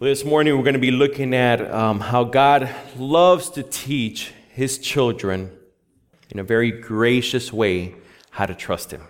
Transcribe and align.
Well, 0.00 0.08
this 0.08 0.24
morning 0.24 0.56
we're 0.56 0.62
going 0.62 0.74
to 0.74 0.78
be 0.78 0.92
looking 0.92 1.34
at 1.34 1.60
um, 1.74 1.98
how 1.98 2.22
God 2.22 2.72
loves 2.96 3.50
to 3.50 3.64
teach 3.64 4.32
his 4.50 4.78
children 4.78 5.50
in 6.30 6.38
a 6.38 6.44
very 6.44 6.70
gracious 6.70 7.52
way 7.52 7.96
how 8.30 8.46
to 8.46 8.54
trust 8.54 8.92
him. 8.92 9.02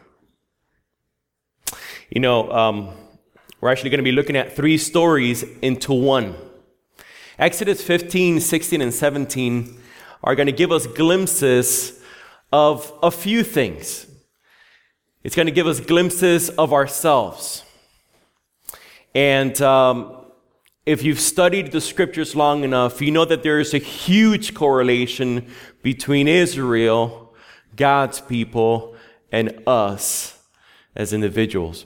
You 2.08 2.22
know, 2.22 2.50
um, 2.50 2.88
we're 3.60 3.70
actually 3.70 3.90
going 3.90 3.98
to 3.98 4.02
be 4.02 4.12
looking 4.12 4.34
at 4.34 4.56
three 4.56 4.78
stories 4.78 5.42
into 5.60 5.92
one. 5.92 6.34
Exodus 7.38 7.84
15, 7.84 8.40
16, 8.40 8.80
and 8.80 8.94
17 8.94 9.78
are 10.24 10.34
going 10.34 10.46
to 10.46 10.52
give 10.52 10.72
us 10.72 10.86
glimpses 10.86 12.02
of 12.50 12.90
a 13.02 13.10
few 13.10 13.44
things. 13.44 14.06
It's 15.22 15.36
going 15.36 15.48
to 15.48 15.52
give 15.52 15.66
us 15.66 15.80
glimpses 15.80 16.48
of 16.48 16.72
ourselves. 16.72 17.62
And 19.14 19.60
um, 19.60 20.17
if 20.88 21.02
you've 21.02 21.20
studied 21.20 21.70
the 21.70 21.82
scriptures 21.82 22.34
long 22.34 22.64
enough, 22.64 23.02
you 23.02 23.10
know 23.10 23.26
that 23.26 23.42
there 23.42 23.60
is 23.60 23.74
a 23.74 23.78
huge 23.78 24.54
correlation 24.54 25.46
between 25.82 26.26
Israel, 26.26 27.34
God's 27.76 28.22
people, 28.22 28.96
and 29.30 29.62
us 29.66 30.40
as 30.96 31.12
individuals. 31.12 31.84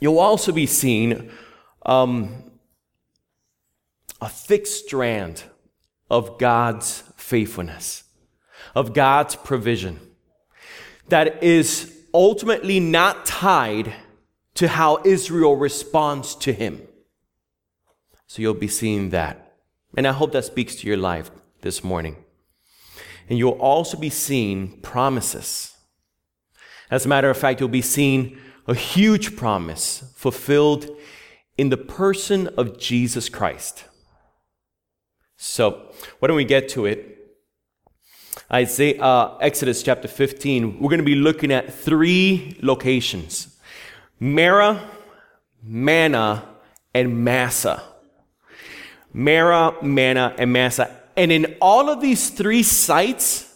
You'll 0.00 0.20
also 0.20 0.52
be 0.52 0.64
seeing 0.64 1.30
um, 1.84 2.50
a 4.22 4.28
thick 4.30 4.66
strand 4.66 5.44
of 6.10 6.38
God's 6.38 7.02
faithfulness, 7.18 8.04
of 8.74 8.94
God's 8.94 9.36
provision 9.36 10.00
that 11.10 11.44
is 11.44 11.94
ultimately 12.14 12.80
not 12.80 13.26
tied 13.26 13.92
to 14.54 14.66
how 14.66 15.02
Israel 15.04 15.56
responds 15.56 16.34
to 16.36 16.54
him. 16.54 16.88
So 18.34 18.42
you'll 18.42 18.54
be 18.54 18.66
seeing 18.66 19.10
that. 19.10 19.52
And 19.96 20.08
I 20.08 20.12
hope 20.12 20.32
that 20.32 20.44
speaks 20.44 20.74
to 20.74 20.88
your 20.88 20.96
life 20.96 21.30
this 21.60 21.84
morning. 21.84 22.16
And 23.28 23.38
you'll 23.38 23.52
also 23.52 23.96
be 23.96 24.10
seeing 24.10 24.80
promises. 24.80 25.76
As 26.90 27.06
a 27.06 27.08
matter 27.08 27.30
of 27.30 27.36
fact, 27.36 27.60
you'll 27.60 27.68
be 27.68 27.80
seeing 27.80 28.36
a 28.66 28.74
huge 28.74 29.36
promise 29.36 30.12
fulfilled 30.16 30.90
in 31.56 31.68
the 31.68 31.76
person 31.76 32.48
of 32.58 32.76
Jesus 32.76 33.28
Christ. 33.28 33.84
So, 35.36 35.92
why 36.18 36.26
don't 36.26 36.36
we 36.36 36.44
get 36.44 36.68
to 36.70 36.86
it? 36.86 37.36
Isaiah, 38.52 39.00
uh, 39.00 39.38
Exodus 39.40 39.80
chapter 39.80 40.08
15, 40.08 40.80
we're 40.80 40.90
going 40.90 40.98
to 40.98 41.04
be 41.04 41.14
looking 41.14 41.52
at 41.52 41.72
three 41.72 42.58
locations 42.62 43.56
Marah, 44.18 44.90
Manna, 45.62 46.48
and 46.92 47.24
Massah. 47.24 47.93
Marah, 49.14 49.82
Manna, 49.82 50.34
and 50.36 50.52
Massah. 50.52 50.90
And 51.16 51.30
in 51.30 51.56
all 51.62 51.88
of 51.88 52.00
these 52.00 52.30
three 52.30 52.64
sites, 52.64 53.54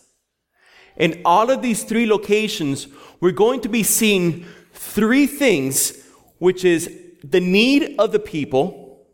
in 0.97 1.20
all 1.25 1.50
of 1.50 1.61
these 1.61 1.83
three 1.83 2.06
locations, 2.06 2.87
we're 3.20 3.33
going 3.33 3.61
to 3.62 3.69
be 3.69 3.83
seeing 3.83 4.47
three 4.73 5.27
things, 5.27 6.05
which 6.39 6.65
is 6.65 6.89
the 7.25 7.41
need 7.41 7.97
of 7.98 8.12
the 8.12 8.20
people, 8.20 9.06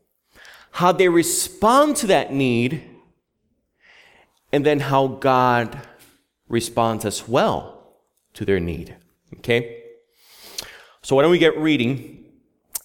how 0.72 0.92
they 0.92 1.08
respond 1.08 1.96
to 1.96 2.06
that 2.08 2.32
need, 2.32 2.82
and 4.52 4.64
then 4.64 4.80
how 4.80 5.06
God 5.06 5.80
responds 6.48 7.04
as 7.04 7.26
well 7.26 7.96
to 8.34 8.44
their 8.44 8.60
need. 8.60 8.94
Okay? 9.38 9.82
So 11.02 11.16
why 11.16 11.22
don't 11.22 11.30
we 11.30 11.38
get 11.38 11.56
reading? 11.56 12.24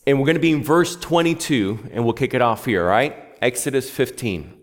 And 0.08 0.18
we're 0.18 0.26
going 0.26 0.36
to 0.36 0.42
be 0.42 0.52
in 0.52 0.64
verse 0.64 0.96
22, 0.96 1.90
and 1.92 2.06
we'll 2.06 2.14
kick 2.14 2.34
it 2.34 2.42
off 2.42 2.66
here, 2.66 2.84
all 2.84 2.90
right? 2.90 3.29
Exodus 3.42 3.90
15. 3.90 4.56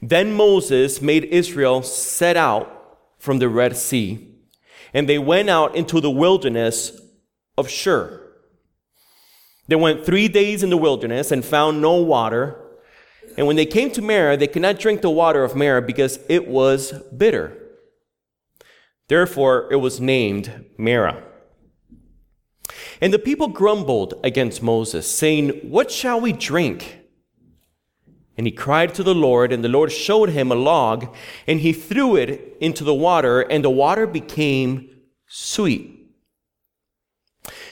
Then 0.00 0.32
Moses 0.32 1.00
made 1.00 1.24
Israel 1.24 1.82
set 1.82 2.36
out 2.36 2.98
from 3.18 3.38
the 3.38 3.48
Red 3.48 3.76
Sea, 3.76 4.28
and 4.92 5.08
they 5.08 5.18
went 5.18 5.48
out 5.48 5.76
into 5.76 6.00
the 6.00 6.10
wilderness 6.10 7.00
of 7.56 7.68
Shur. 7.68 8.20
They 9.68 9.76
went 9.76 10.04
three 10.04 10.28
days 10.28 10.62
in 10.62 10.70
the 10.70 10.76
wilderness 10.76 11.30
and 11.30 11.44
found 11.44 11.80
no 11.80 11.94
water. 11.94 12.58
And 13.36 13.46
when 13.46 13.56
they 13.56 13.64
came 13.64 13.90
to 13.92 14.02
Marah, 14.02 14.36
they 14.36 14.48
could 14.48 14.62
not 14.62 14.80
drink 14.80 15.02
the 15.02 15.10
water 15.10 15.44
of 15.44 15.54
Marah 15.54 15.82
because 15.82 16.18
it 16.28 16.48
was 16.48 16.92
bitter. 17.16 17.56
Therefore, 19.08 19.68
it 19.70 19.76
was 19.76 20.00
named 20.00 20.66
Marah. 20.76 21.22
And 23.02 23.12
the 23.12 23.18
people 23.18 23.48
grumbled 23.48 24.14
against 24.22 24.62
Moses, 24.62 25.10
saying, 25.10 25.48
What 25.64 25.90
shall 25.90 26.20
we 26.20 26.32
drink? 26.32 27.00
And 28.38 28.46
he 28.46 28.52
cried 28.52 28.94
to 28.94 29.02
the 29.02 29.14
Lord, 29.14 29.52
and 29.52 29.64
the 29.64 29.68
Lord 29.68 29.90
showed 29.90 30.30
him 30.30 30.52
a 30.52 30.54
log, 30.54 31.12
and 31.48 31.58
he 31.58 31.72
threw 31.72 32.14
it 32.14 32.56
into 32.60 32.84
the 32.84 32.94
water, 32.94 33.40
and 33.40 33.64
the 33.64 33.70
water 33.70 34.06
became 34.06 34.88
sweet. 35.26 35.98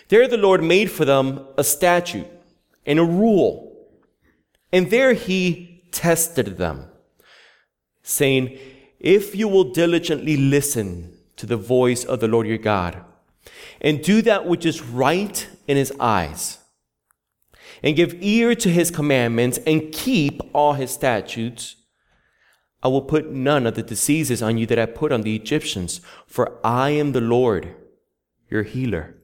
There 0.08 0.26
the 0.26 0.36
Lord 0.36 0.64
made 0.64 0.90
for 0.90 1.04
them 1.04 1.46
a 1.56 1.62
statute 1.62 2.26
and 2.84 2.98
a 2.98 3.04
rule, 3.04 3.86
and 4.72 4.90
there 4.90 5.12
he 5.12 5.84
tested 5.92 6.58
them, 6.58 6.86
saying, 8.02 8.58
If 8.98 9.36
you 9.36 9.46
will 9.46 9.72
diligently 9.72 10.36
listen 10.36 11.16
to 11.36 11.46
the 11.46 11.56
voice 11.56 12.04
of 12.04 12.18
the 12.18 12.26
Lord 12.26 12.48
your 12.48 12.58
God, 12.58 13.04
and 13.80 14.02
do 14.02 14.22
that 14.22 14.46
which 14.46 14.66
is 14.66 14.82
right 14.82 15.48
in 15.66 15.76
his 15.76 15.92
eyes, 15.98 16.58
and 17.82 17.96
give 17.96 18.16
ear 18.20 18.54
to 18.54 18.68
his 18.68 18.90
commandments, 18.90 19.58
and 19.66 19.92
keep 19.92 20.40
all 20.52 20.74
his 20.74 20.90
statutes, 20.90 21.76
I 22.82 22.88
will 22.88 23.02
put 23.02 23.30
none 23.30 23.66
of 23.66 23.74
the 23.74 23.82
diseases 23.82 24.42
on 24.42 24.58
you 24.58 24.66
that 24.66 24.78
I 24.78 24.86
put 24.86 25.12
on 25.12 25.22
the 25.22 25.36
Egyptians, 25.36 26.00
for 26.26 26.58
I 26.64 26.90
am 26.90 27.12
the 27.12 27.20
Lord, 27.20 27.74
your 28.48 28.62
healer. 28.62 29.16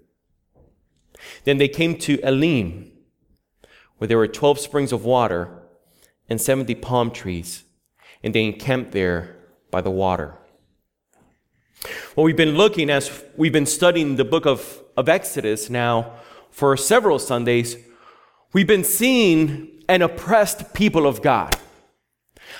Then 1.44 1.58
they 1.58 1.68
came 1.68 1.96
to 1.98 2.20
Elim, 2.22 2.92
where 3.96 4.08
there 4.08 4.18
were 4.18 4.28
twelve 4.28 4.58
springs 4.58 4.92
of 4.92 5.04
water 5.04 5.62
and 6.28 6.40
seventy 6.40 6.74
palm 6.74 7.10
trees, 7.10 7.64
and 8.22 8.34
they 8.34 8.44
encamped 8.44 8.92
there 8.92 9.36
by 9.70 9.80
the 9.80 9.90
water. 9.90 10.38
Well, 12.14 12.24
we've 12.24 12.36
been 12.36 12.56
looking 12.56 12.90
as 12.90 13.22
we've 13.36 13.52
been 13.52 13.66
studying 13.66 14.16
the 14.16 14.24
book 14.24 14.46
of, 14.46 14.82
of 14.96 15.08
Exodus 15.08 15.68
now 15.68 16.12
for 16.50 16.76
several 16.76 17.18
Sundays. 17.18 17.76
We've 18.52 18.66
been 18.66 18.84
seeing 18.84 19.82
an 19.88 20.02
oppressed 20.02 20.72
people 20.74 21.06
of 21.06 21.22
God, 21.22 21.56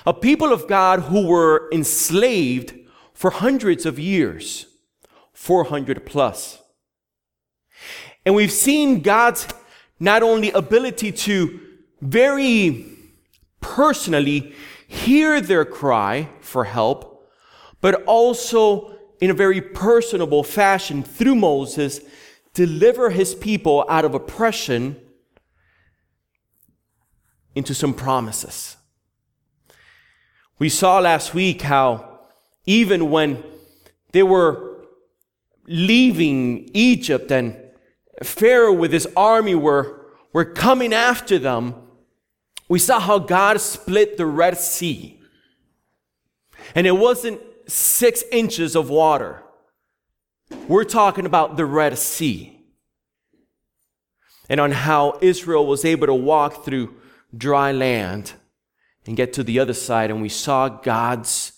a 0.05 0.13
people 0.13 0.53
of 0.53 0.69
God 0.69 1.01
who 1.01 1.27
were 1.27 1.69
enslaved 1.73 2.75
for 3.15 3.31
hundreds 3.31 3.87
of 3.87 3.99
years, 3.99 4.67
400 5.33 6.05
plus. 6.05 6.61
And 8.25 8.35
we've 8.35 8.53
seen 8.53 9.01
God's 9.01 9.49
not 9.99 10.23
only 10.23 10.51
ability 10.51 11.13
to 11.13 11.61
very 12.01 12.87
personally 13.61 14.55
hear 14.87 15.41
their 15.41 15.65
cry 15.65 16.29
for 16.41 16.65
help, 16.65 17.31
but 17.81 18.03
also 18.05 18.96
in 19.21 19.31
a 19.31 19.35
very 19.35 19.61
personable 19.61 20.43
fashion 20.43 21.03
through 21.03 21.35
Moses, 21.35 22.01
deliver 22.55 23.11
his 23.11 23.35
people 23.35 23.85
out 23.89 24.05
of 24.05 24.15
oppression 24.15 24.97
into 27.55 27.75
some 27.75 27.95
promises. 27.95 28.77
We 30.59 30.69
saw 30.69 30.99
last 31.01 31.35
week 31.35 31.63
how 31.63 32.21
even 32.67 33.11
when 33.11 33.43
they 34.13 34.23
were 34.23 34.85
leaving 35.67 36.71
Egypt 36.73 37.31
and 37.31 37.57
Pharaoh 38.23 38.73
with 38.73 38.93
his 38.93 39.07
army 39.17 39.55
were, 39.55 40.07
were 40.33 40.45
coming 40.45 40.93
after 40.95 41.39
them, 41.39 41.75
we 42.69 42.79
saw 42.79 42.99
how 42.99 43.19
God 43.19 43.61
split 43.61 44.17
the 44.17 44.27
Red 44.27 44.59
Sea. 44.59 45.21
And 46.75 46.87
it 46.87 46.97
wasn't 46.97 47.41
six 47.67 48.23
inches 48.33 48.77
of 48.77 48.91
water. 48.91 49.43
We're 50.69 50.85
talking 50.85 51.27
about 51.27 51.57
the 51.57 51.67
Red 51.67 51.99
Sea 51.99 52.57
and 54.49 54.61
on 54.61 54.73
how 54.73 55.19
Israel 55.21 55.67
was 55.67 55.85
able 55.85 56.07
to 56.07 56.15
walk 56.15 56.65
through 56.65 56.95
dry 57.37 57.73
land 57.73 58.35
and 59.07 59.17
get 59.17 59.33
to 59.35 59.43
the 59.43 59.59
other 59.59 59.73
side, 59.73 60.11
and 60.11 60.23
we 60.23 60.29
saw 60.29 60.69
God's 60.69 61.53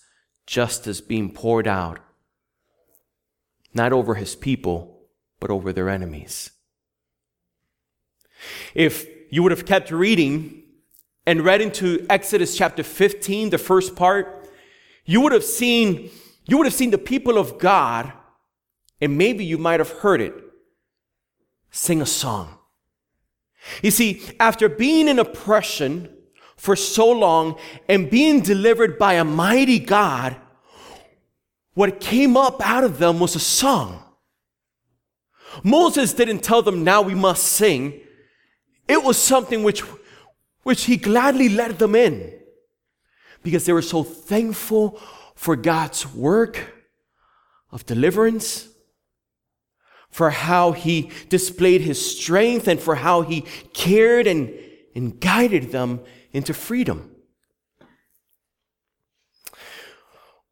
justice 0.46 1.00
being 1.00 1.32
poured 1.32 1.66
out, 1.66 1.98
not 3.74 3.92
over 3.92 4.14
his 4.14 4.34
people, 4.34 5.02
but 5.40 5.50
over 5.50 5.72
their 5.72 5.88
enemies. 5.88 6.50
If 8.74 9.06
you 9.30 9.42
would 9.42 9.52
have 9.52 9.66
kept 9.66 9.90
reading 9.90 10.62
and 11.26 11.44
read 11.44 11.60
into 11.60 12.06
Exodus 12.08 12.56
chapter 12.56 12.82
15, 12.82 13.50
the 13.50 13.58
first 13.58 13.96
part, 13.96 14.37
you 15.08 15.22
would 15.22 15.32
have 15.32 15.42
seen, 15.42 16.10
you 16.46 16.58
would 16.58 16.66
have 16.66 16.74
seen 16.74 16.90
the 16.90 16.98
people 16.98 17.38
of 17.38 17.58
God, 17.58 18.12
and 19.00 19.16
maybe 19.16 19.42
you 19.42 19.56
might 19.56 19.80
have 19.80 19.88
heard 19.88 20.20
it, 20.20 20.34
sing 21.70 22.02
a 22.02 22.06
song. 22.06 22.58
You 23.82 23.90
see, 23.90 24.22
after 24.38 24.68
being 24.68 25.08
in 25.08 25.18
oppression 25.18 26.14
for 26.58 26.76
so 26.76 27.10
long 27.10 27.58
and 27.88 28.10
being 28.10 28.42
delivered 28.42 28.98
by 28.98 29.14
a 29.14 29.24
mighty 29.24 29.78
God, 29.78 30.36
what 31.72 32.00
came 32.00 32.36
up 32.36 32.60
out 32.60 32.84
of 32.84 32.98
them 32.98 33.18
was 33.18 33.34
a 33.34 33.40
song. 33.40 34.04
Moses 35.64 36.12
didn't 36.12 36.40
tell 36.40 36.60
them, 36.60 36.84
now 36.84 37.00
we 37.00 37.14
must 37.14 37.44
sing. 37.44 37.98
It 38.86 39.02
was 39.02 39.16
something 39.16 39.62
which, 39.62 39.80
which 40.64 40.84
he 40.84 40.98
gladly 40.98 41.48
led 41.48 41.78
them 41.78 41.94
in 41.94 42.37
because 43.48 43.64
they 43.64 43.72
were 43.72 43.80
so 43.80 44.02
thankful 44.02 45.00
for 45.34 45.56
God's 45.56 46.06
work 46.14 46.74
of 47.72 47.86
deliverance, 47.86 48.68
for 50.10 50.28
how 50.28 50.72
he 50.72 51.10
displayed 51.30 51.80
his 51.80 51.98
strength, 52.18 52.68
and 52.68 52.78
for 52.78 52.96
how 52.96 53.22
he 53.22 53.46
cared 53.72 54.26
and, 54.26 54.52
and 54.94 55.18
guided 55.18 55.72
them 55.72 56.00
into 56.30 56.52
freedom. 56.52 57.10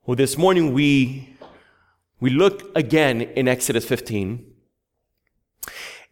Well, 0.06 0.16
this 0.16 0.38
morning 0.38 0.72
we, 0.72 1.36
we 2.18 2.30
look 2.30 2.74
again 2.74 3.20
in 3.20 3.46
Exodus 3.46 3.84
15. 3.84 4.42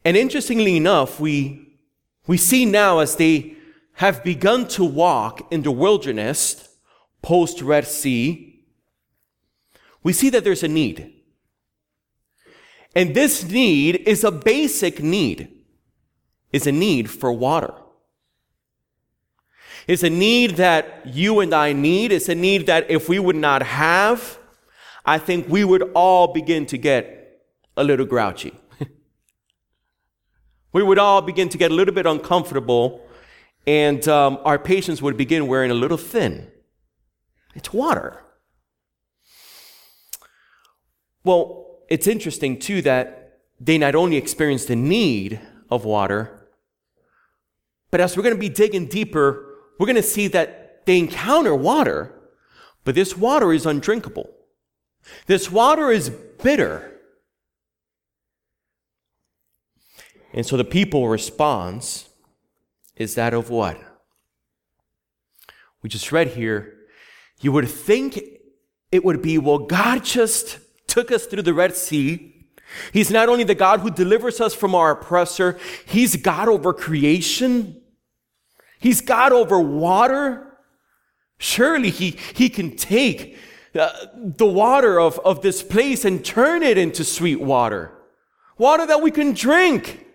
And 0.04 0.18
interestingly 0.18 0.76
enough, 0.76 1.18
we, 1.18 1.78
we 2.26 2.36
see 2.36 2.66
now 2.66 2.98
as 2.98 3.16
they 3.16 3.56
have 3.94 4.22
begun 4.22 4.68
to 4.68 4.84
walk 4.84 5.50
in 5.50 5.62
the 5.62 5.70
wilderness 5.70 6.68
post 7.24 7.62
Red 7.62 7.86
Sea, 7.86 8.66
we 10.02 10.12
see 10.12 10.28
that 10.28 10.44
there's 10.44 10.62
a 10.62 10.68
need. 10.68 11.22
And 12.94 13.14
this 13.14 13.42
need 13.42 13.96
is 14.06 14.22
a 14.22 14.30
basic 14.30 15.02
need. 15.02 15.50
is 16.52 16.68
a 16.68 16.72
need 16.72 17.10
for 17.10 17.32
water. 17.32 17.74
It's 19.88 20.04
a 20.04 20.10
need 20.10 20.52
that 20.56 21.02
you 21.04 21.40
and 21.40 21.52
I 21.52 21.72
need. 21.72 22.12
It's 22.12 22.28
a 22.28 22.34
need 22.34 22.66
that 22.66 22.88
if 22.90 23.08
we 23.08 23.18
would 23.18 23.36
not 23.36 23.62
have, 23.62 24.38
I 25.04 25.18
think 25.18 25.48
we 25.48 25.64
would 25.64 25.90
all 25.94 26.32
begin 26.32 26.66
to 26.66 26.78
get 26.78 27.42
a 27.76 27.82
little 27.82 28.06
grouchy. 28.06 28.54
we 30.72 30.82
would 30.82 30.98
all 30.98 31.22
begin 31.22 31.48
to 31.48 31.58
get 31.58 31.72
a 31.72 31.74
little 31.74 31.94
bit 31.94 32.06
uncomfortable, 32.06 33.04
and 33.66 34.06
um, 34.06 34.38
our 34.44 34.58
patience 34.58 35.02
would 35.02 35.16
begin 35.16 35.48
wearing 35.48 35.72
a 35.72 35.74
little 35.74 35.98
thin. 35.98 36.50
It's 37.54 37.72
water. 37.72 38.20
Well, 41.24 41.78
it's 41.88 42.06
interesting 42.06 42.58
too 42.58 42.82
that 42.82 43.40
they 43.60 43.78
not 43.78 43.94
only 43.94 44.16
experience 44.16 44.64
the 44.64 44.76
need 44.76 45.40
of 45.70 45.84
water, 45.84 46.48
but 47.90 48.00
as 48.00 48.16
we're 48.16 48.22
going 48.24 48.34
to 48.34 48.40
be 48.40 48.48
digging 48.48 48.86
deeper, 48.86 49.54
we're 49.78 49.86
going 49.86 49.96
to 49.96 50.02
see 50.02 50.26
that 50.28 50.84
they 50.84 50.98
encounter 50.98 51.54
water, 51.54 52.12
but 52.84 52.94
this 52.94 53.16
water 53.16 53.52
is 53.52 53.64
undrinkable. 53.64 54.28
This 55.26 55.50
water 55.50 55.90
is 55.90 56.10
bitter. 56.10 57.00
And 60.32 60.44
so 60.44 60.56
the 60.56 60.64
people 60.64 61.08
response 61.08 62.08
is 62.96 63.14
that 63.14 63.32
of 63.32 63.50
what? 63.50 63.78
We 65.82 65.88
just 65.88 66.10
read 66.12 66.28
here. 66.28 66.73
You 67.44 67.52
would 67.52 67.68
think 67.68 68.18
it 68.90 69.04
would 69.04 69.20
be, 69.20 69.36
well, 69.36 69.58
God 69.58 70.02
just 70.02 70.60
took 70.86 71.12
us 71.12 71.26
through 71.26 71.42
the 71.42 71.52
Red 71.52 71.76
Sea. 71.76 72.46
He's 72.90 73.10
not 73.10 73.28
only 73.28 73.44
the 73.44 73.54
God 73.54 73.80
who 73.80 73.90
delivers 73.90 74.40
us 74.40 74.54
from 74.54 74.74
our 74.74 74.92
oppressor, 74.92 75.58
He's 75.84 76.16
God 76.16 76.48
over 76.48 76.72
creation. 76.72 77.82
He's 78.78 79.02
God 79.02 79.32
over 79.32 79.60
water. 79.60 80.56
Surely 81.36 81.90
he, 81.90 82.16
he 82.34 82.48
can 82.48 82.76
take 82.76 83.36
uh, 83.78 83.90
the 84.14 84.46
water 84.46 84.98
of, 84.98 85.18
of 85.18 85.42
this 85.42 85.62
place 85.62 86.06
and 86.06 86.24
turn 86.24 86.62
it 86.62 86.78
into 86.78 87.04
sweet 87.04 87.42
water. 87.42 87.92
Water 88.56 88.86
that 88.86 89.02
we 89.02 89.10
can 89.10 89.34
drink. 89.34 90.06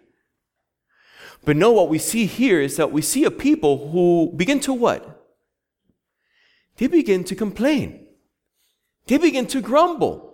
But 1.45 1.57
no, 1.57 1.71
what 1.73 1.89
we 1.89 1.99
see 1.99 2.25
here 2.25 2.59
is 2.59 2.75
that 2.77 2.91
we 2.91 3.03
see 3.03 3.23
a 3.23 3.29
people 3.29 3.91
who 3.91 4.33
begin 4.35 4.59
to 4.61 4.73
what? 4.73 5.08
They 6.79 6.87
begin 6.87 7.25
to 7.25 7.35
complain. 7.35 8.07
They 9.05 9.17
begin 9.17 9.47
to 9.47 9.59
grumble. 9.59 10.33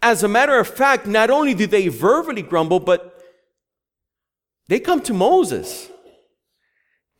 As 0.00 0.22
a 0.22 0.28
matter 0.28 0.58
of 0.60 0.68
fact, 0.68 1.06
not 1.06 1.28
only 1.28 1.54
do 1.54 1.66
they 1.66 1.88
verbally 1.88 2.42
grumble, 2.42 2.78
but 2.78 3.20
they 4.68 4.78
come 4.78 5.00
to 5.02 5.12
Moses 5.12 5.90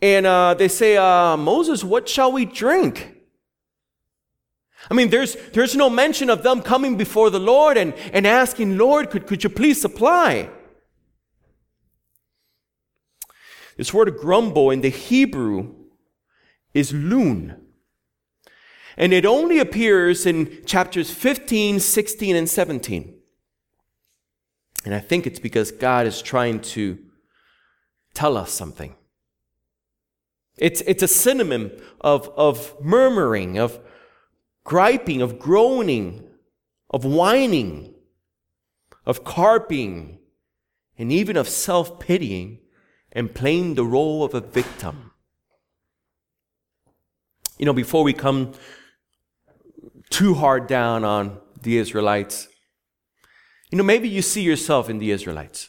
and 0.00 0.26
uh, 0.26 0.54
they 0.54 0.68
say, 0.68 0.96
uh, 0.96 1.36
Moses, 1.36 1.82
what 1.82 2.08
shall 2.08 2.30
we 2.30 2.44
drink? 2.44 3.16
I 4.88 4.94
mean, 4.94 5.10
there's, 5.10 5.34
there's 5.52 5.74
no 5.74 5.90
mention 5.90 6.30
of 6.30 6.44
them 6.44 6.62
coming 6.62 6.96
before 6.96 7.30
the 7.30 7.40
Lord 7.40 7.76
and, 7.76 7.94
and 8.12 8.28
asking, 8.28 8.78
Lord, 8.78 9.10
could, 9.10 9.26
could 9.26 9.42
you 9.42 9.50
please 9.50 9.80
supply? 9.80 10.48
This 13.76 13.92
word 13.92 14.16
grumble 14.18 14.70
in 14.70 14.82
the 14.82 14.88
Hebrew 14.88 15.79
is 16.74 16.92
loon. 16.92 17.60
And 18.96 19.12
it 19.12 19.24
only 19.24 19.58
appears 19.58 20.26
in 20.26 20.64
chapters 20.64 21.10
15, 21.10 21.80
16, 21.80 22.36
and 22.36 22.48
17. 22.48 23.14
And 24.84 24.94
I 24.94 24.98
think 24.98 25.26
it's 25.26 25.38
because 25.38 25.70
God 25.70 26.06
is 26.06 26.22
trying 26.22 26.60
to 26.60 26.98
tell 28.14 28.36
us 28.36 28.52
something. 28.52 28.94
It's, 30.56 30.80
it's 30.82 31.02
a 31.02 31.08
synonym 31.08 31.70
of, 32.00 32.28
of 32.36 32.76
murmuring, 32.80 33.58
of 33.58 33.80
griping, 34.64 35.22
of 35.22 35.38
groaning, 35.38 36.28
of 36.90 37.04
whining, 37.04 37.94
of 39.06 39.24
carping, 39.24 40.18
and 40.98 41.10
even 41.10 41.36
of 41.36 41.48
self 41.48 41.98
pitying 41.98 42.58
and 43.12 43.34
playing 43.34 43.74
the 43.74 43.84
role 43.84 44.22
of 44.22 44.34
a 44.34 44.40
victim. 44.40 45.09
You 47.60 47.66
know, 47.66 47.74
before 47.74 48.02
we 48.02 48.14
come 48.14 48.52
too 50.08 50.32
hard 50.32 50.66
down 50.66 51.04
on 51.04 51.38
the 51.60 51.76
Israelites, 51.76 52.48
you 53.70 53.76
know, 53.76 53.84
maybe 53.84 54.08
you 54.08 54.22
see 54.22 54.40
yourself 54.40 54.88
in 54.88 54.98
the 54.98 55.10
Israelites. 55.10 55.68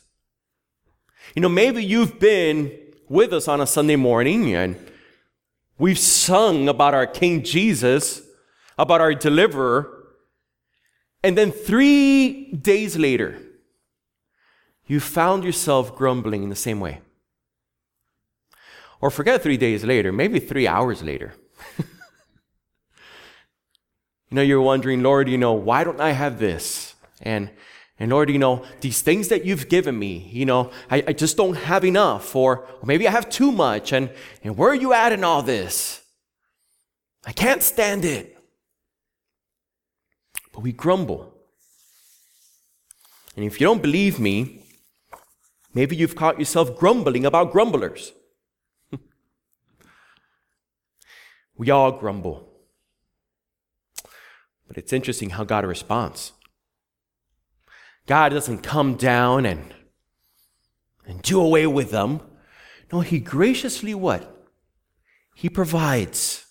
You 1.35 1.41
know, 1.41 1.49
maybe 1.49 1.83
you've 1.83 2.17
been 2.17 2.71
with 3.09 3.33
us 3.33 3.49
on 3.49 3.59
a 3.59 3.67
Sunday 3.67 3.97
morning 3.97 4.55
and 4.55 4.77
we've 5.77 5.99
sung 5.99 6.69
about 6.69 6.93
our 6.93 7.05
King 7.05 7.43
Jesus, 7.43 8.21
about 8.77 9.01
our 9.01 9.13
deliverer. 9.13 9.91
And 11.21 11.37
then 11.37 11.51
three 11.51 12.53
days 12.53 12.95
later, 12.95 13.37
you 14.87 15.01
found 15.01 15.43
yourself 15.43 15.93
grumbling 15.97 16.43
in 16.43 16.49
the 16.49 16.55
same 16.55 16.79
way. 16.79 17.01
Or 19.01 19.11
forget 19.11 19.43
three 19.43 19.57
days 19.57 19.83
later, 19.83 20.13
maybe 20.13 20.39
three 20.39 20.69
hours 20.69 21.03
later. 21.03 21.33
You 24.31 24.35
know, 24.35 24.41
you're 24.41 24.61
wondering, 24.61 25.03
Lord, 25.03 25.27
you 25.27 25.37
know, 25.37 25.53
why 25.53 25.83
don't 25.83 25.99
I 25.99 26.11
have 26.11 26.39
this? 26.39 26.95
And 27.21 27.51
and 28.01 28.09
Lord, 28.09 28.31
you 28.31 28.39
know, 28.39 28.65
these 28.79 29.03
things 29.03 29.27
that 29.27 29.45
you've 29.45 29.69
given 29.69 29.99
me, 29.99 30.27
you 30.33 30.43
know, 30.43 30.71
I, 30.89 31.03
I 31.09 31.13
just 31.13 31.37
don't 31.37 31.53
have 31.53 31.85
enough, 31.85 32.35
or, 32.35 32.61
or 32.61 32.83
maybe 32.83 33.07
I 33.07 33.11
have 33.11 33.29
too 33.29 33.51
much, 33.51 33.93
and, 33.93 34.09
and 34.43 34.57
where 34.57 34.71
are 34.71 34.75
you 34.75 34.91
at 34.91 35.11
in 35.11 35.23
all 35.23 35.43
this? 35.43 36.01
I 37.27 37.31
can't 37.31 37.61
stand 37.61 38.03
it. 38.03 38.35
But 40.51 40.61
we 40.61 40.71
grumble. 40.71 41.31
And 43.35 43.45
if 43.45 43.61
you 43.61 43.67
don't 43.67 43.83
believe 43.83 44.19
me, 44.19 44.63
maybe 45.75 45.95
you've 45.95 46.15
caught 46.15 46.39
yourself 46.39 46.75
grumbling 46.79 47.23
about 47.23 47.51
grumblers. 47.51 48.13
we 51.55 51.69
all 51.69 51.91
grumble. 51.91 52.50
But 54.71 54.77
it's 54.77 54.93
interesting 54.93 55.31
how 55.31 55.43
God 55.43 55.65
responds. 55.65 56.31
God 58.07 58.29
doesn't 58.29 58.59
come 58.59 58.95
down 58.95 59.45
and, 59.45 59.73
and 61.05 61.21
do 61.21 61.41
away 61.41 61.67
with 61.67 61.91
them. 61.91 62.21
No, 62.89 63.01
He 63.01 63.19
graciously 63.19 63.93
what? 63.93 64.47
He 65.35 65.49
provides. 65.49 66.45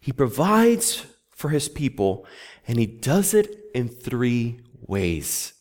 He 0.00 0.10
provides 0.10 1.06
for 1.30 1.50
His 1.50 1.68
people, 1.68 2.26
and 2.66 2.80
He 2.80 2.86
does 2.86 3.32
it 3.32 3.60
in 3.76 3.88
three 3.88 4.58
ways. 4.80 5.52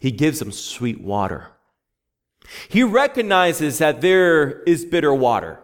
He 0.00 0.10
gives 0.10 0.38
them 0.38 0.52
sweet 0.52 1.02
water. 1.02 1.50
He 2.70 2.82
recognizes 2.82 3.76
that 3.76 4.00
there 4.00 4.62
is 4.62 4.86
bitter 4.86 5.12
water. 5.12 5.60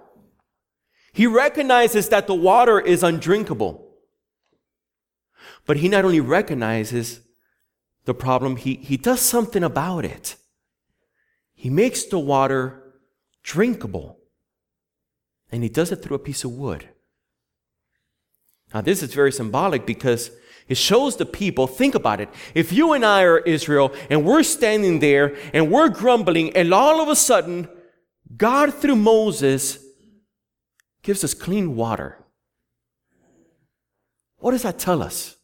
He 1.14 1.26
recognizes 1.26 2.10
that 2.10 2.26
the 2.26 2.34
water 2.34 2.78
is 2.78 3.02
undrinkable. 3.02 3.89
But 5.70 5.76
he 5.76 5.88
not 5.88 6.04
only 6.04 6.18
recognizes 6.18 7.20
the 8.04 8.12
problem, 8.12 8.56
he, 8.56 8.74
he 8.74 8.96
does 8.96 9.20
something 9.20 9.62
about 9.62 10.04
it. 10.04 10.34
He 11.54 11.70
makes 11.70 12.02
the 12.02 12.18
water 12.18 12.94
drinkable. 13.44 14.18
And 15.52 15.62
he 15.62 15.68
does 15.68 15.92
it 15.92 16.02
through 16.02 16.16
a 16.16 16.18
piece 16.18 16.42
of 16.42 16.50
wood. 16.50 16.88
Now, 18.74 18.80
this 18.80 19.00
is 19.00 19.14
very 19.14 19.30
symbolic 19.30 19.86
because 19.86 20.32
it 20.66 20.76
shows 20.76 21.16
the 21.16 21.24
people, 21.24 21.68
think 21.68 21.94
about 21.94 22.20
it. 22.20 22.30
If 22.52 22.72
you 22.72 22.92
and 22.92 23.06
I 23.06 23.22
are 23.22 23.38
Israel 23.38 23.94
and 24.10 24.24
we're 24.24 24.42
standing 24.42 24.98
there 24.98 25.36
and 25.54 25.70
we're 25.70 25.88
grumbling, 25.88 26.56
and 26.56 26.74
all 26.74 27.00
of 27.00 27.08
a 27.08 27.14
sudden, 27.14 27.68
God 28.36 28.74
through 28.74 28.96
Moses 28.96 29.78
gives 31.04 31.22
us 31.22 31.32
clean 31.32 31.76
water. 31.76 32.18
What 34.38 34.50
does 34.50 34.62
that 34.64 34.80
tell 34.80 35.00
us? 35.00 35.36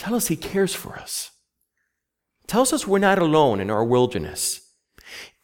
Tell 0.00 0.14
us 0.14 0.28
he 0.28 0.36
cares 0.36 0.74
for 0.74 0.98
us. 0.98 1.32
Tells 2.46 2.72
us 2.72 2.86
we're 2.86 2.98
not 2.98 3.18
alone 3.18 3.60
in 3.60 3.68
our 3.68 3.84
wilderness. 3.84 4.62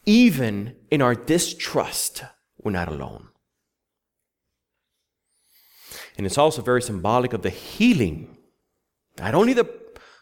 Even 0.07 0.77
in 0.91 1.03
our 1.03 1.15
distrust, 1.15 2.25
we're 2.63 2.73
not 2.73 2.89
alone. 2.89 3.29
And 6.17 6.25
it's 6.25 6.39
also 6.39 6.63
very 6.63 6.81
symbolic 6.81 7.35
of 7.35 7.43
the 7.43 7.51
healing. 7.51 8.39
Not 9.19 9.35
only 9.35 9.53
the, 9.53 9.69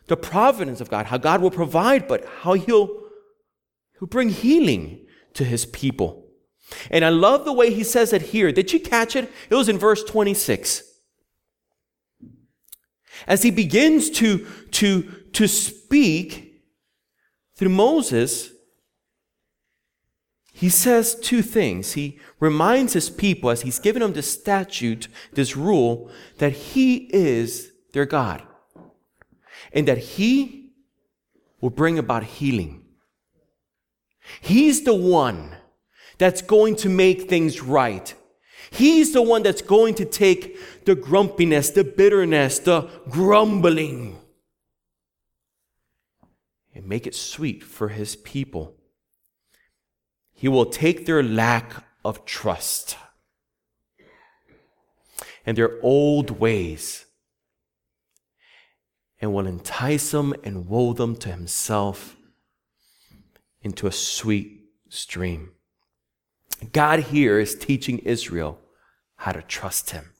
the 0.09 0.17
providence 0.17 0.81
of 0.81 0.91
God, 0.91 1.07
how 1.07 1.19
God 1.19 1.41
will 1.41 1.53
provide, 1.53 2.09
but 2.09 2.25
how 2.43 2.55
He'll, 2.55 2.89
he'll 4.01 4.09
bring 4.09 4.31
healing 4.31 5.07
to 5.35 5.45
His 5.45 5.65
people. 5.65 6.27
And 6.91 7.05
I 7.05 7.11
love 7.11 7.45
the 7.45 7.53
way 7.53 7.73
He 7.73 7.85
says 7.85 8.13
it 8.13 8.23
here. 8.23 8.51
Did 8.51 8.73
you 8.73 8.81
catch 8.81 9.15
it? 9.15 9.31
It 9.49 9.55
was 9.55 9.69
in 9.69 9.79
verse 9.79 10.03
26. 10.03 10.83
As 13.27 13.43
He 13.43 13.51
begins 13.51 14.11
to, 14.11 14.47
to, 14.73 15.03
to 15.33 15.47
speak 15.49 16.63
through 17.57 17.71
Moses, 17.71 18.51
he 20.57 20.69
says 20.69 21.17
two 21.17 21.43
things. 21.43 21.95
He 21.95 22.21
reminds 22.39 22.93
his 22.93 23.11
people, 23.11 23.51
as 23.51 23.63
he's 23.63 23.81
given 23.81 24.01
them 24.01 24.13
this 24.13 24.31
statute, 24.31 25.09
this 25.33 25.57
rule, 25.57 26.11
that 26.39 26.53
he 26.53 27.11
is 27.13 27.73
their 27.93 28.07
God 28.07 28.41
and 29.73 29.89
that 29.89 29.99
he 29.99 30.71
will 31.61 31.71
bring 31.71 31.99
about 31.99 32.23
healing. 32.23 32.85
He's 34.41 34.85
the 34.85 34.95
one 34.95 35.57
that's 36.19 36.41
going 36.41 36.77
to 36.77 36.89
make 36.89 37.29
things 37.29 37.61
right. 37.61 38.15
He's 38.75 39.13
the 39.13 39.23
one 39.23 39.45
that's 39.45 39.63
going 39.63 39.95
to 39.95 40.05
take 40.05 40.85
the 40.85 40.97
grumpiness, 40.97 41.71
the 41.71 41.85
bitterness, 41.85 42.59
the 42.59 42.91
grumbling, 43.09 44.19
and 46.75 46.85
make 46.85 47.07
it 47.07 47.15
sweet 47.15 47.63
for 47.63 47.91
his 47.91 48.17
people. 48.17 48.75
He 50.33 50.49
will 50.49 50.67
take 50.67 51.07
their 51.07 51.23
lack 51.23 51.85
of 52.05 52.25
trust 52.25 52.97
and 55.47 55.57
their 55.57 55.81
old 55.81 56.41
ways 56.41 57.05
and 59.21 59.33
will 59.33 59.47
entice 59.47 60.11
them 60.11 60.35
and 60.43 60.67
woe 60.67 60.93
them 60.93 61.15
to 61.15 61.29
himself 61.29 62.17
into 63.63 63.87
a 63.87 63.93
sweet 63.93 64.65
stream. 64.89 65.53
God 66.73 66.99
here 66.99 67.39
is 67.39 67.55
teaching 67.55 68.01
Israel 68.01 68.59
how 69.25 69.33
to 69.33 69.41
trust 69.41 69.93
him. 69.93 70.11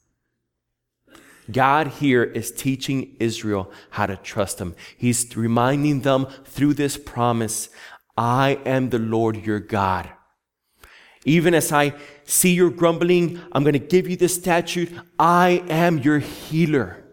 God 1.53 1.89
here 1.89 2.25
is 2.25 2.51
teaching 2.51 3.15
Israel 3.21 3.71
how 3.91 4.07
to 4.07 4.17
trust 4.17 4.59
him. 4.59 4.75
He's 4.97 5.37
reminding 5.37 6.01
them 6.01 6.25
through 6.47 6.73
this 6.73 6.97
promise 6.97 7.69
I 8.17 8.59
am 8.65 8.89
the 8.89 8.99
Lord 8.99 9.45
your 9.45 9.61
God. 9.61 10.09
Even 11.27 11.53
as 11.53 11.71
I 11.71 11.93
see 12.25 12.55
your 12.55 12.71
grumbling, 12.71 13.39
I'm 13.53 13.63
going 13.63 13.75
to 13.75 13.79
give 13.79 14.09
you 14.09 14.17
this 14.17 14.35
statute. 14.35 14.91
I 15.19 15.63
am 15.69 15.99
your 15.99 16.21
healer. 16.21 17.05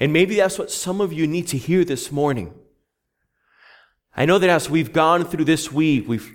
And 0.00 0.12
maybe 0.12 0.34
that's 0.34 0.58
what 0.58 0.72
some 0.72 1.00
of 1.00 1.12
you 1.12 1.28
need 1.28 1.46
to 1.48 1.58
hear 1.58 1.84
this 1.84 2.10
morning. 2.10 2.52
I 4.16 4.26
know 4.26 4.40
that 4.40 4.50
as 4.50 4.68
we've 4.68 4.92
gone 4.92 5.24
through 5.24 5.44
this 5.44 5.70
week, 5.70 6.08
we've, 6.08 6.28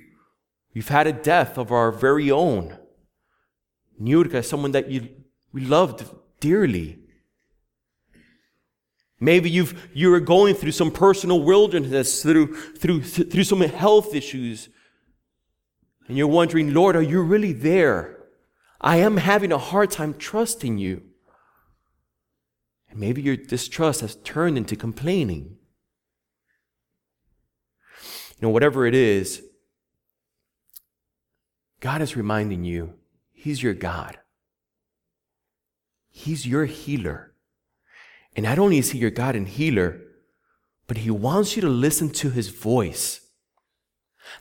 we've 0.73 0.87
had 0.87 1.05
a 1.05 1.11
death 1.11 1.57
of 1.57 1.73
our 1.73 1.91
very 1.91 2.31
own. 2.31 2.77
Nyurka, 3.99 4.35
is 4.35 4.47
someone 4.47 4.71
that 4.71 4.89
you, 4.89 5.09
loved 5.53 6.05
dearly. 6.39 6.99
Maybe 9.19 9.49
you've, 9.49 9.89
you're 9.93 10.19
going 10.19 10.55
through 10.55 10.71
some 10.71 10.91
personal 10.91 11.41
wilderness, 11.41 12.23
through, 12.23 12.55
through, 12.55 13.01
through 13.03 13.43
some 13.43 13.61
health 13.61 14.15
issues. 14.15 14.69
And 16.07 16.17
you're 16.17 16.27
wondering, 16.27 16.73
Lord, 16.73 16.95
are 16.95 17.01
you 17.01 17.21
really 17.21 17.51
there? 17.51 18.17
I 18.79 18.97
am 18.97 19.17
having 19.17 19.51
a 19.51 19.57
hard 19.57 19.91
time 19.91 20.13
trusting 20.13 20.77
you. 20.77 21.03
And 22.89 22.99
maybe 22.99 23.21
your 23.21 23.35
distrust 23.35 24.01
has 24.01 24.15
turned 24.15 24.57
into 24.57 24.75
complaining. 24.75 25.57
You 28.39 28.47
know, 28.47 28.49
whatever 28.49 28.85
it 28.85 28.95
is, 28.95 29.43
God 31.81 32.01
is 32.01 32.15
reminding 32.15 32.63
you 32.63 32.98
He's 33.39 33.63
your 33.63 33.73
God. 33.73 34.19
He's 36.09 36.45
your 36.45 36.65
healer. 36.65 37.31
And 38.35 38.43
not 38.43 38.59
only 38.59 38.79
is 38.79 38.91
He 38.91 38.99
your 38.99 39.11
God 39.11 39.33
and 39.33 39.47
healer, 39.47 40.01
but 40.87 40.97
He 40.97 41.09
wants 41.09 41.55
you 41.55 41.61
to 41.61 41.69
listen 41.69 42.09
to 42.09 42.31
His 42.31 42.49
voice. 42.49 43.21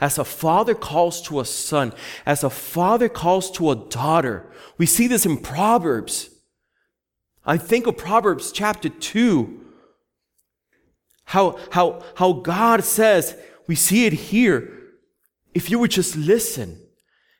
As 0.01 0.19
a 0.19 0.25
father 0.25 0.75
calls 0.75 1.23
to 1.23 1.39
a 1.39 1.45
son, 1.45 1.93
as 2.27 2.43
a 2.43 2.51
father 2.51 3.09
calls 3.09 3.53
to 3.53 3.71
a 3.71 3.77
daughter, 3.77 4.51
we 4.79 4.85
see 4.85 5.07
this 5.07 5.25
in 5.25 5.37
Proverbs. 5.39 6.31
I 7.47 7.57
think 7.57 7.87
of 7.87 7.97
Proverbs 7.97 8.51
chapter 8.51 8.89
2. 8.89 9.65
How, 11.27 11.57
how, 11.71 12.03
how 12.17 12.33
God 12.33 12.83
says, 12.83 13.37
we 13.69 13.77
see 13.77 14.07
it 14.07 14.13
here. 14.13 14.73
If 15.55 15.71
you 15.71 15.79
would 15.79 15.93
just 15.93 16.17
listen 16.17 16.81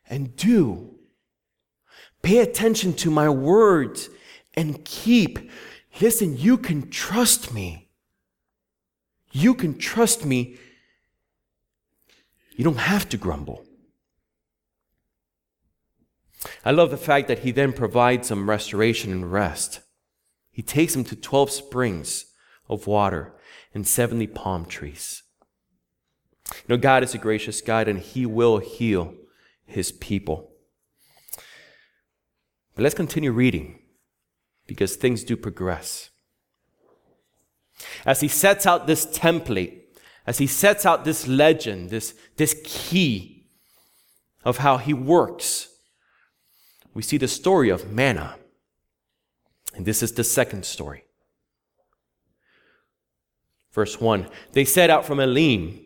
and 0.09 0.37
do, 0.37 0.98
pay 2.23 2.39
attention 2.39 2.95
to 2.95 3.11
my 3.11 3.29
words 3.29 4.11
and 4.55 4.85
keep 4.85 5.51
Listen, 6.01 6.37
you 6.37 6.57
can 6.59 6.91
trust 6.91 7.53
me. 7.53 7.89
You 9.33 9.55
can 9.55 9.79
trust 9.79 10.25
me. 10.25 10.57
You 12.57 12.65
don't 12.65 12.79
have 12.79 13.09
to 13.11 13.17
grumble. 13.17 13.65
I 16.65 16.71
love 16.71 16.91
the 16.91 16.97
fact 16.97 17.29
that 17.29 17.41
he 17.41 17.51
then 17.51 17.73
provides 17.73 18.29
some 18.29 18.49
restoration 18.49 19.13
and 19.13 19.33
rest. 19.33 19.81
He 20.51 20.63
takes 20.63 20.95
him 20.95 21.05
to 21.05 21.17
12 21.17 21.51
springs 21.51 22.27
of 22.69 22.87
water 22.87 23.35
and 23.75 23.87
70 23.87 24.29
palm 24.29 24.67
trees. 24.67 25.23
You 26.51 26.63
know, 26.69 26.77
God 26.77 27.03
is 27.03 27.15
a 27.15 27.19
gracious 27.19 27.61
God 27.61 27.89
and 27.89 27.99
he 27.99 28.25
will 28.25 28.59
heal 28.59 29.15
his 29.67 29.93
people. 29.93 30.53
But 32.79 32.85
let's 32.85 32.95
continue 32.95 33.33
reading 33.33 33.81
because 34.69 34.95
things 34.95 35.25
do 35.25 35.37
progress. 35.37 36.11
As 38.07 38.21
he 38.21 38.29
sets 38.29 38.67
out 38.67 38.87
this 38.87 39.05
template, 39.05 39.81
as 40.29 40.39
he 40.39 40.47
sets 40.47 40.87
out 40.87 41.05
this 41.05 41.27
legend, 41.27 41.91
this, 41.91 42.15
this 42.37 42.55
key 42.63 43.49
of 44.45 44.59
how 44.59 44.77
he 44.77 44.95
works, 44.95 45.71
we 46.95 47.03
see 47.03 47.17
the 47.17 47.27
story 47.27 47.69
of 47.69 47.91
manna. 47.91 48.37
And 49.75 49.85
this 49.85 50.01
is 50.01 50.13
the 50.13 50.23
second 50.23 50.65
story. 50.65 51.03
Verse 53.73 54.01
1 54.01 54.29
They 54.53 54.65
set 54.65 54.89
out 54.89 55.05
from 55.05 55.19
Elim, 55.19 55.81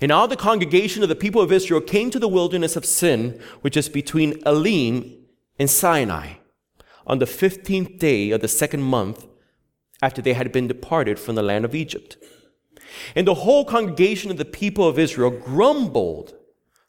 and 0.00 0.10
all 0.10 0.26
the 0.26 0.34
congregation 0.34 1.04
of 1.04 1.08
the 1.08 1.14
people 1.14 1.40
of 1.40 1.52
Israel 1.52 1.80
came 1.80 2.10
to 2.10 2.18
the 2.18 2.26
wilderness 2.26 2.74
of 2.74 2.84
Sin, 2.84 3.40
which 3.60 3.76
is 3.76 3.88
between 3.88 4.42
Elim 4.44 5.21
and 5.58 5.70
Sinai 5.70 6.34
on 7.06 7.18
the 7.18 7.26
15th 7.26 7.98
day 7.98 8.30
of 8.30 8.40
the 8.40 8.48
second 8.48 8.82
month 8.82 9.26
after 10.00 10.22
they 10.22 10.32
had 10.32 10.52
been 10.52 10.68
departed 10.68 11.18
from 11.18 11.34
the 11.34 11.42
land 11.42 11.64
of 11.64 11.74
Egypt. 11.74 12.16
And 13.14 13.26
the 13.26 13.34
whole 13.34 13.64
congregation 13.64 14.30
of 14.30 14.36
the 14.36 14.44
people 14.44 14.86
of 14.86 14.98
Israel 14.98 15.30
grumbled 15.30 16.34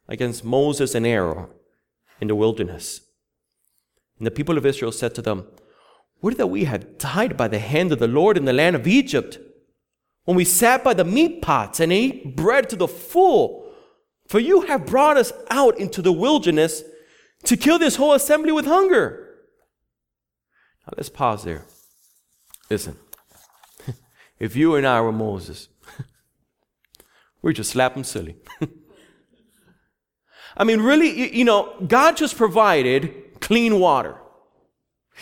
against 0.08 0.44
Moses 0.44 0.96
and 0.96 1.06
Aaron 1.06 1.48
in 2.20 2.28
the 2.28 2.36
wilderness. 2.36 3.02
And 4.18 4.28
the 4.28 4.32
people 4.32 4.58
of 4.58 4.66
Israel 4.66 4.92
said 4.92 5.16
to 5.16 5.22
them, 5.22 5.48
Would 6.22 6.38
that 6.38 6.48
we 6.48 6.66
had 6.66 6.98
died 6.98 7.38
by 7.38 7.48
the 7.48 7.60
hand 7.60 7.92
of 7.92 8.00
the 8.00 8.08
Lord 8.08 8.38
in 8.38 8.46
the 8.46 8.54
land 8.54 8.76
of 8.76 8.88
Egypt, 8.88 9.38
when 10.26 10.38
we 10.38 10.46
sat 10.46 10.84
by 10.84 10.94
the 10.94 11.04
meat 11.04 11.42
pots 11.42 11.80
and 11.80 11.92
ate 11.92 12.36
bread 12.36 12.70
to 12.70 12.76
the 12.76 12.88
full. 12.88 13.72
For 14.28 14.40
you 14.40 14.62
have 14.62 14.86
brought 14.86 15.18
us 15.18 15.34
out 15.50 15.78
into 15.78 16.02
the 16.02 16.14
wilderness 16.14 16.84
to 17.44 17.58
kill 17.58 17.80
this 17.80 17.96
whole 17.96 18.14
assembly 18.14 18.52
with 18.52 18.66
hunger. 18.66 19.36
Now 20.86 20.94
let's 20.98 21.10
pause 21.10 21.44
there. 21.44 21.66
Listen, 22.70 22.98
if 24.40 24.56
you 24.56 24.76
and 24.76 24.86
I 24.88 25.02
were 25.02 25.12
Moses, 25.12 25.70
we'd 27.42 27.56
just 27.56 27.72
slap 27.72 27.94
them 27.94 28.04
silly. 28.04 28.38
I 30.56 30.64
mean, 30.64 30.82
really, 30.82 31.36
you 31.36 31.46
know, 31.46 31.76
God 31.88 32.16
just 32.16 32.38
provided 32.38 33.40
clean 33.40 33.80
water. 33.80 34.18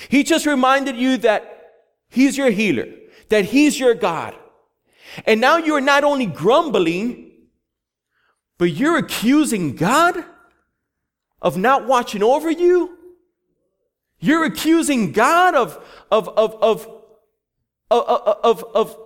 He 0.09 0.23
just 0.23 0.45
reminded 0.45 0.95
you 0.95 1.17
that 1.17 1.57
He's 2.09 2.37
your 2.37 2.49
healer, 2.49 2.87
that 3.29 3.45
He's 3.45 3.79
your 3.79 3.93
God. 3.93 4.35
And 5.25 5.41
now 5.41 5.57
you're 5.57 5.81
not 5.81 6.03
only 6.03 6.25
grumbling, 6.25 7.31
but 8.57 8.71
you're 8.71 8.97
accusing 8.97 9.75
God 9.75 10.23
of 11.41 11.57
not 11.57 11.87
watching 11.87 12.21
over 12.23 12.49
you. 12.49 12.97
You're 14.19 14.45
accusing 14.45 15.11
God 15.11 15.55
of, 15.55 15.83
of, 16.11 16.29
of, 16.29 16.55
of, 16.61 16.87
of, 17.89 18.63
of, 18.73 18.97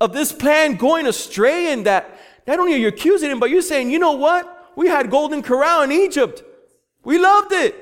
of, 0.00 0.12
this 0.12 0.32
plan 0.32 0.74
going 0.74 1.06
astray 1.06 1.72
and 1.72 1.86
that 1.86 2.18
not 2.46 2.58
only 2.58 2.74
are 2.74 2.78
you 2.78 2.88
accusing 2.88 3.30
him, 3.30 3.38
but 3.38 3.50
you're 3.50 3.62
saying, 3.62 3.90
you 3.90 3.98
know 3.98 4.12
what? 4.12 4.72
We 4.76 4.88
had 4.88 5.10
Golden 5.10 5.42
Corral 5.42 5.82
in 5.82 5.92
Egypt. 5.92 6.42
We 7.04 7.18
loved 7.18 7.52
it. 7.52 7.74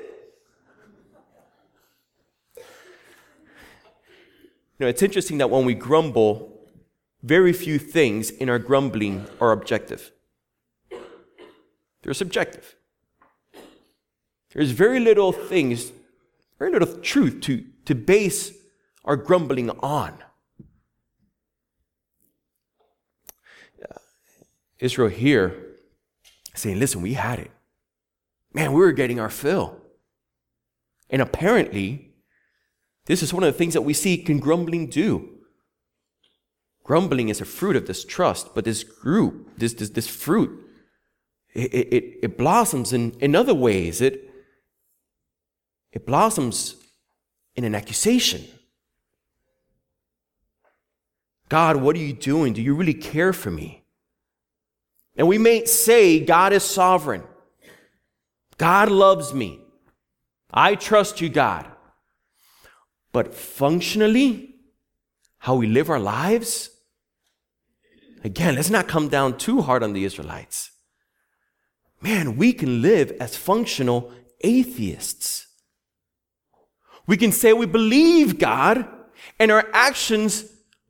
You 2.55 2.63
know, 4.85 4.87
it's 4.87 5.01
interesting 5.01 5.39
that 5.39 5.49
when 5.49 5.65
we 5.65 5.73
grumble, 5.73 6.53
very 7.23 7.53
few 7.53 7.79
things 7.79 8.29
in 8.29 8.49
our 8.49 8.59
grumbling 8.59 9.25
are 9.39 9.51
objective. 9.51 10.11
They're 12.03 12.13
subjective. 12.13 12.75
There's 14.53 14.71
very 14.71 14.99
little 14.99 15.31
things, 15.31 15.91
very 16.59 16.71
little 16.71 16.99
truth 16.99 17.41
to, 17.41 17.65
to 17.85 17.95
base 17.95 18.51
our 19.03 19.15
grumbling 19.15 19.69
on. 19.69 20.17
Israel 24.79 25.09
here 25.09 25.77
saying, 26.55 26.77
listen, 26.77 27.01
we 27.01 27.13
had 27.13 27.39
it. 27.39 27.51
Man, 28.53 28.73
we 28.73 28.81
were 28.81 28.91
getting 28.91 29.19
our 29.19 29.29
fill. 29.29 29.79
And 31.09 31.21
apparently, 31.21 32.13
this 33.05 33.23
is 33.23 33.33
one 33.33 33.43
of 33.43 33.51
the 33.51 33.57
things 33.57 33.73
that 33.73 33.81
we 33.81 33.93
see 33.93 34.17
can 34.17 34.39
grumbling 34.39 34.89
do. 34.89 35.29
Grumbling 36.83 37.29
is 37.29 37.39
a 37.39 37.45
fruit 37.45 37.77
of 37.77 37.85
distrust, 37.85 38.53
but 38.53 38.65
this 38.65 38.83
group, 38.83 39.57
this, 39.57 39.73
this, 39.73 39.89
this 39.89 40.07
fruit, 40.07 40.63
it, 41.53 41.73
it, 41.73 42.19
it 42.23 42.37
blossoms 42.37 42.91
in, 42.91 43.11
in 43.21 43.35
other 43.35 43.53
ways. 43.53 44.01
It, 44.01 44.32
it 45.93 46.05
blossoms 46.05 46.75
in 47.55 47.63
an 47.63 47.75
accusation. 47.75 48.43
God, 51.49 51.77
what 51.77 51.95
are 51.95 51.99
you 51.99 52.13
doing? 52.13 52.53
Do 52.53 52.61
you 52.61 52.73
really 52.73 52.95
care 52.95 53.31
for 53.31 53.51
me? 53.51 53.83
And 55.15 55.27
we 55.27 55.37
may 55.37 55.65
say 55.65 56.19
God 56.19 56.51
is 56.51 56.63
sovereign. 56.63 57.23
God 58.57 58.89
loves 58.89 59.33
me. 59.33 59.61
I 60.51 60.73
trust 60.73 61.21
you, 61.21 61.29
God. 61.29 61.67
But 63.11 63.35
functionally, 63.35 64.55
how 65.37 65.55
we 65.55 65.67
live 65.67 65.91
our 65.91 65.99
lives, 65.99 66.71
again, 68.23 68.55
let's 68.55 68.71
not 68.71 68.87
come 68.87 69.09
down 69.09 69.37
too 69.37 69.61
hard 69.61 69.83
on 69.83 69.93
the 69.93 70.05
Israelites. 70.05 70.71
Man, 72.01 72.35
we 72.35 72.51
can 72.51 72.81
live 72.81 73.11
as 73.19 73.37
functional 73.37 74.11
atheists. 74.41 75.47
We 77.05 77.17
can 77.17 77.31
say 77.31 77.53
we 77.53 77.65
believe 77.65 78.39
God, 78.39 78.87
and 79.39 79.51
our 79.51 79.67
actions 79.73 80.45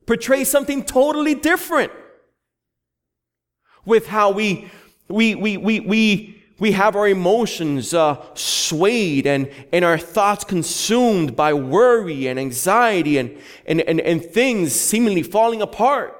portray 0.05 0.43
something 0.43 0.83
totally 0.83 1.35
different 1.35 1.91
with 3.85 4.07
how 4.07 4.31
we, 4.31 4.69
we, 5.07 5.35
we, 5.35 5.57
we, 5.57 5.79
we, 5.79 6.43
we 6.59 6.71
have 6.73 6.95
our 6.95 7.07
emotions 7.07 7.93
uh, 7.93 8.23
swayed 8.35 9.25
and, 9.25 9.49
and 9.71 9.83
our 9.83 9.97
thoughts 9.97 10.43
consumed 10.43 11.35
by 11.35 11.53
worry 11.53 12.27
and 12.27 12.39
anxiety 12.39 13.17
and, 13.17 13.37
and, 13.65 13.81
and, 13.81 13.99
and 13.99 14.23
things 14.23 14.73
seemingly 14.73 15.23
falling 15.23 15.61
apart. 15.61 16.19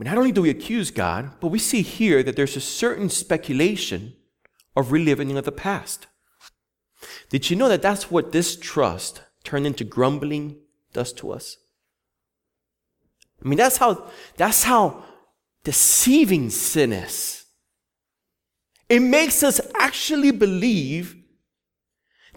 Not 0.00 0.16
only 0.16 0.30
do 0.30 0.42
we 0.42 0.50
accuse 0.50 0.92
God, 0.92 1.32
but 1.40 1.48
we 1.48 1.58
see 1.58 1.82
here 1.82 2.22
that 2.22 2.36
there's 2.36 2.56
a 2.56 2.60
certain 2.60 3.08
speculation 3.08 4.14
of 4.76 4.92
reliving 4.92 5.36
of 5.36 5.44
the 5.44 5.52
past. 5.52 6.06
Did 7.28 7.50
you 7.50 7.56
know 7.56 7.68
that 7.68 7.82
that's 7.82 8.10
what 8.10 8.32
this 8.32 8.56
trust 8.56 9.22
turned 9.44 9.66
into 9.66 9.84
grumbling 9.84 10.56
does 10.92 11.12
to 11.14 11.32
us? 11.32 11.56
I 13.44 13.48
mean, 13.48 13.58
that's 13.58 13.76
how, 13.76 14.10
that's 14.36 14.64
how 14.64 15.04
deceiving 15.64 16.50
sin 16.50 16.92
is. 16.92 17.44
It 18.88 19.00
makes 19.00 19.42
us 19.42 19.60
actually 19.78 20.30
believe 20.30 21.16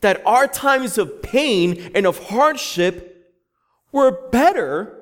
that 0.01 0.21
our 0.25 0.47
times 0.47 0.97
of 0.97 1.21
pain 1.21 1.91
and 1.95 2.05
of 2.05 2.27
hardship 2.27 3.33
were 3.91 4.29
better 4.29 4.97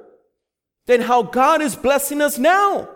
than 0.86 1.02
how 1.02 1.24
God 1.24 1.62
is 1.62 1.76
blessing 1.76 2.22
us 2.22 2.38
now. 2.38 2.90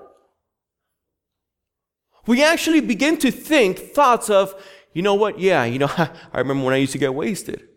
We 2.26 2.44
actually 2.44 2.80
begin 2.82 3.18
to 3.20 3.32
think 3.32 3.78
thoughts 3.78 4.30
of, 4.30 4.56
you 4.94 5.02
know 5.02 5.16
what, 5.16 5.40
yeah, 5.40 5.66
you 5.66 5.80
know, 5.80 5.92
I 5.98 6.40
remember 6.40 6.64
when 6.66 6.74
I 6.74 6.78
used 6.78 6.94
to 6.94 6.98
get 6.98 7.14
wasted. 7.14 7.68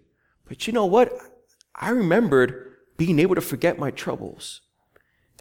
But 0.47 0.67
you 0.67 0.73
know 0.73 0.87
what? 0.87 1.13
I 1.75 1.91
remembered 1.91 2.75
being 2.97 3.19
able 3.19 3.35
to 3.35 3.41
forget 3.41 3.79
my 3.79 3.91
troubles. 3.91 4.63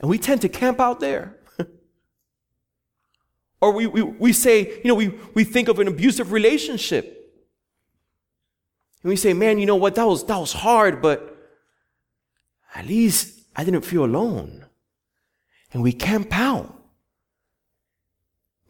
And 0.02 0.10
we 0.10 0.18
tend 0.18 0.42
to 0.42 0.50
camp 0.50 0.80
out 0.80 1.00
there. 1.00 1.38
or 3.62 3.72
we, 3.72 3.88
we, 3.88 4.02
we 4.02 4.34
say, 4.34 4.82
you 4.84 4.88
know, 4.90 4.96
we, 4.96 5.14
we 5.34 5.44
think 5.44 5.68
of 5.68 5.80
an 5.80 5.88
abusive 5.88 6.32
relationship. 6.32 7.34
And 9.04 9.10
we 9.10 9.16
say, 9.16 9.34
man, 9.34 9.60
you 9.60 9.66
know 9.66 9.76
what, 9.76 9.96
that 9.96 10.06
was, 10.06 10.26
that 10.26 10.38
was 10.38 10.52
hard, 10.52 11.02
but 11.02 11.32
at 12.74 12.88
least 12.88 13.40
I 13.56 13.64
didn't 13.64 13.84
feel 13.84 14.04
alone. 14.04 14.66
And 15.72 15.84
we 15.84 15.94
camp 15.94 16.28
out. 16.32 16.85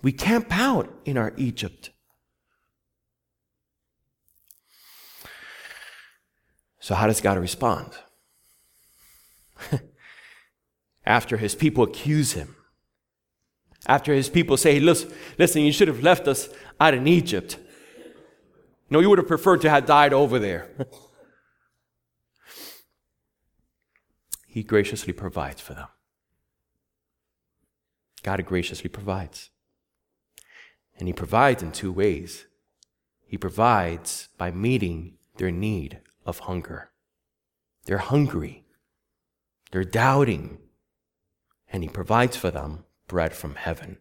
We 0.05 0.11
camp 0.11 0.49
out 0.51 0.93
in 1.03 1.17
our 1.17 1.33
Egypt. 1.35 1.89
So, 6.79 6.93
how 6.93 7.07
does 7.07 7.21
God 7.21 7.39
respond? 7.39 7.91
after 11.07 11.37
his 11.37 11.55
people 11.55 11.85
accuse 11.85 12.33
him. 12.33 12.55
After 13.87 14.13
his 14.13 14.29
people 14.29 14.57
say, 14.57 14.79
listen, 14.79 15.11
listen, 15.39 15.63
you 15.63 15.71
should 15.71 15.87
have 15.87 16.03
left 16.03 16.27
us 16.27 16.49
out 16.79 16.93
in 16.93 17.07
Egypt. 17.07 17.57
No, 18.91 18.99
you 18.99 19.09
would 19.09 19.17
have 19.17 19.27
preferred 19.27 19.61
to 19.61 19.71
have 19.71 19.87
died 19.87 20.13
over 20.13 20.37
there. 20.37 20.69
he 24.47 24.61
graciously 24.61 25.13
provides 25.13 25.61
for 25.61 25.73
them. 25.73 25.87
God 28.21 28.45
graciously 28.45 28.91
provides. 28.91 29.49
And 30.97 31.07
he 31.07 31.13
provides 31.13 31.61
in 31.61 31.71
two 31.71 31.91
ways. 31.91 32.45
He 33.27 33.37
provides 33.37 34.29
by 34.37 34.51
meeting 34.51 35.17
their 35.37 35.51
need 35.51 35.99
of 36.25 36.39
hunger. 36.39 36.91
They're 37.85 37.97
hungry. 37.97 38.65
They're 39.71 39.83
doubting 39.83 40.59
and 41.71 41.83
he 41.83 41.89
provides 41.89 42.37
for 42.37 42.51
them 42.51 42.85
bread 43.07 43.33
from 43.33 43.55
heaven. 43.55 43.97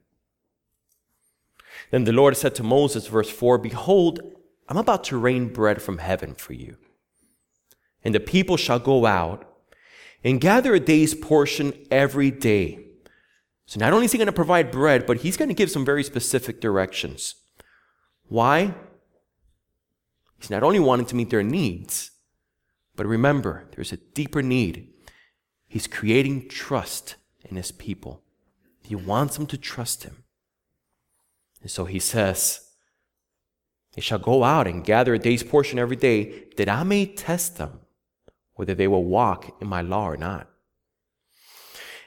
Then 1.90 2.04
the 2.04 2.12
Lord 2.12 2.37
said 2.37 2.54
to 2.54 2.62
Moses, 2.62 3.09
verse 3.09 3.28
4 3.28 3.59
Behold, 3.59 4.20
I'm 4.68 4.76
about 4.76 5.02
to 5.04 5.18
rain 5.18 5.52
bread 5.52 5.83
from 5.83 5.98
heaven 5.98 6.35
for 6.35 6.52
you. 6.52 6.76
And 8.04 8.14
the 8.14 8.20
people 8.20 8.57
shall 8.57 8.78
go 8.78 9.07
out 9.07 9.50
and 10.22 10.40
gather 10.40 10.74
a 10.74 10.80
day's 10.80 11.14
portion 11.14 11.72
every 11.90 12.30
day. 12.30 12.84
So 13.66 13.81
not 13.81 13.92
only 13.92 14.05
is 14.05 14.12
he 14.12 14.18
going 14.18 14.27
to 14.27 14.33
provide 14.33 14.70
bread, 14.70 15.07
but 15.07 15.18
he's 15.18 15.37
going 15.37 15.48
to 15.48 15.55
give 15.55 15.70
some 15.70 15.85
very 15.85 16.05
specific 16.05 16.61
directions. 16.61 17.37
Why? 18.29 18.74
He's 20.38 20.50
not 20.50 20.62
only 20.62 20.81
wanting 20.81 21.07
to 21.07 21.16
meet 21.16 21.31
their 21.31 21.42
needs, 21.42 22.11
but 22.96 23.07
remember, 23.07 23.68
there's 23.74 23.92
a 23.92 23.96
deeper 23.96 24.42
need. 24.42 24.90
He's 25.66 25.87
creating 25.87 26.48
trust 26.48 27.16
in 27.42 27.57
his 27.57 27.72
people. 27.72 28.22
He 28.83 28.94
wants 28.94 29.37
them 29.37 29.46
to 29.46 29.57
trust 29.57 30.05
him. 30.05 30.24
And 31.62 31.70
so 31.70 31.87
he 31.87 31.98
says, 31.98 32.61
They 33.94 34.03
shall 34.03 34.18
go 34.18 34.44
out 34.44 34.66
and 34.66 34.85
gather 34.85 35.14
a 35.14 35.18
day's 35.18 35.42
portion 35.42 35.79
every 35.79 35.96
day, 35.96 36.44
that 36.59 36.68
I 36.68 36.83
may 36.83 37.07
test 37.07 37.57
them 37.57 37.81
whether 38.55 38.74
they 38.74 38.87
will 38.87 39.05
walk 39.05 39.57
in 39.61 39.66
my 39.66 39.81
law 39.81 40.09
or 40.09 40.16
not. 40.16 40.48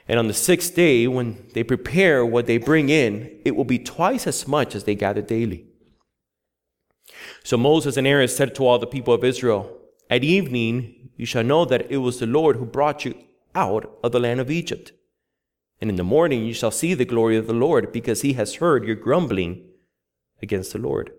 And 0.08 0.18
on 0.18 0.26
the 0.26 0.34
sixth 0.34 0.74
day, 0.74 1.06
when 1.06 1.46
they 1.52 1.62
prepare 1.62 2.24
what 2.24 2.46
they 2.46 2.56
bring 2.56 2.88
in, 2.88 3.40
it 3.44 3.54
will 3.54 3.64
be 3.64 3.78
twice 3.78 4.26
as 4.26 4.48
much 4.48 4.74
as 4.74 4.84
they 4.84 4.94
gather 4.94 5.20
daily. 5.20 5.66
So 7.44 7.58
Moses 7.58 7.96
and 7.96 8.06
Aaron 8.06 8.28
said 8.28 8.54
to 8.54 8.66
all 8.66 8.78
the 8.78 8.86
people 8.86 9.12
of 9.12 9.22
Israel, 9.22 9.70
At 10.08 10.24
evening 10.24 11.10
you 11.16 11.26
shall 11.26 11.44
know 11.44 11.64
that 11.66 11.90
it 11.90 11.98
was 11.98 12.18
the 12.18 12.26
Lord 12.26 12.56
who 12.56 12.64
brought 12.64 13.04
you 13.04 13.14
out 13.54 13.98
of 14.02 14.12
the 14.12 14.20
land 14.20 14.40
of 14.40 14.50
Egypt. 14.50 14.92
And 15.80 15.90
in 15.90 15.96
the 15.96 16.04
morning 16.04 16.44
you 16.44 16.54
shall 16.54 16.70
see 16.70 16.94
the 16.94 17.04
glory 17.04 17.36
of 17.36 17.46
the 17.46 17.52
Lord, 17.52 17.92
because 17.92 18.22
he 18.22 18.32
has 18.34 18.56
heard 18.56 18.84
your 18.84 18.96
grumbling 18.96 19.64
against 20.42 20.72
the 20.72 20.78
Lord. 20.78 21.12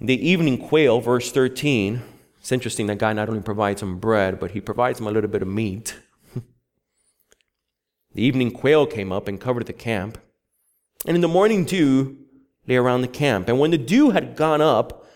The 0.00 0.26
evening 0.26 0.56
quail, 0.56 1.00
verse 1.00 1.30
13, 1.30 2.00
it's 2.38 2.52
interesting 2.52 2.86
that 2.86 2.98
God 2.98 3.16
not 3.16 3.28
only 3.28 3.42
provides 3.42 3.80
them 3.80 3.98
bread, 3.98 4.40
but 4.40 4.52
he 4.52 4.60
provides 4.60 4.98
them 4.98 5.06
a 5.06 5.10
little 5.10 5.28
bit 5.28 5.42
of 5.42 5.48
meat. 5.48 5.98
The 8.12 8.22
evening 8.22 8.50
quail 8.50 8.86
came 8.86 9.12
up 9.12 9.28
and 9.28 9.40
covered 9.40 9.66
the 9.66 9.72
camp. 9.72 10.18
And 11.06 11.14
in 11.14 11.20
the 11.20 11.28
morning 11.28 11.64
dew 11.64 12.18
lay 12.66 12.76
around 12.76 13.02
the 13.02 13.08
camp. 13.08 13.48
And 13.48 13.58
when 13.58 13.70
the 13.70 13.78
dew 13.78 14.10
had 14.10 14.36
gone 14.36 14.60
up, 14.60 15.06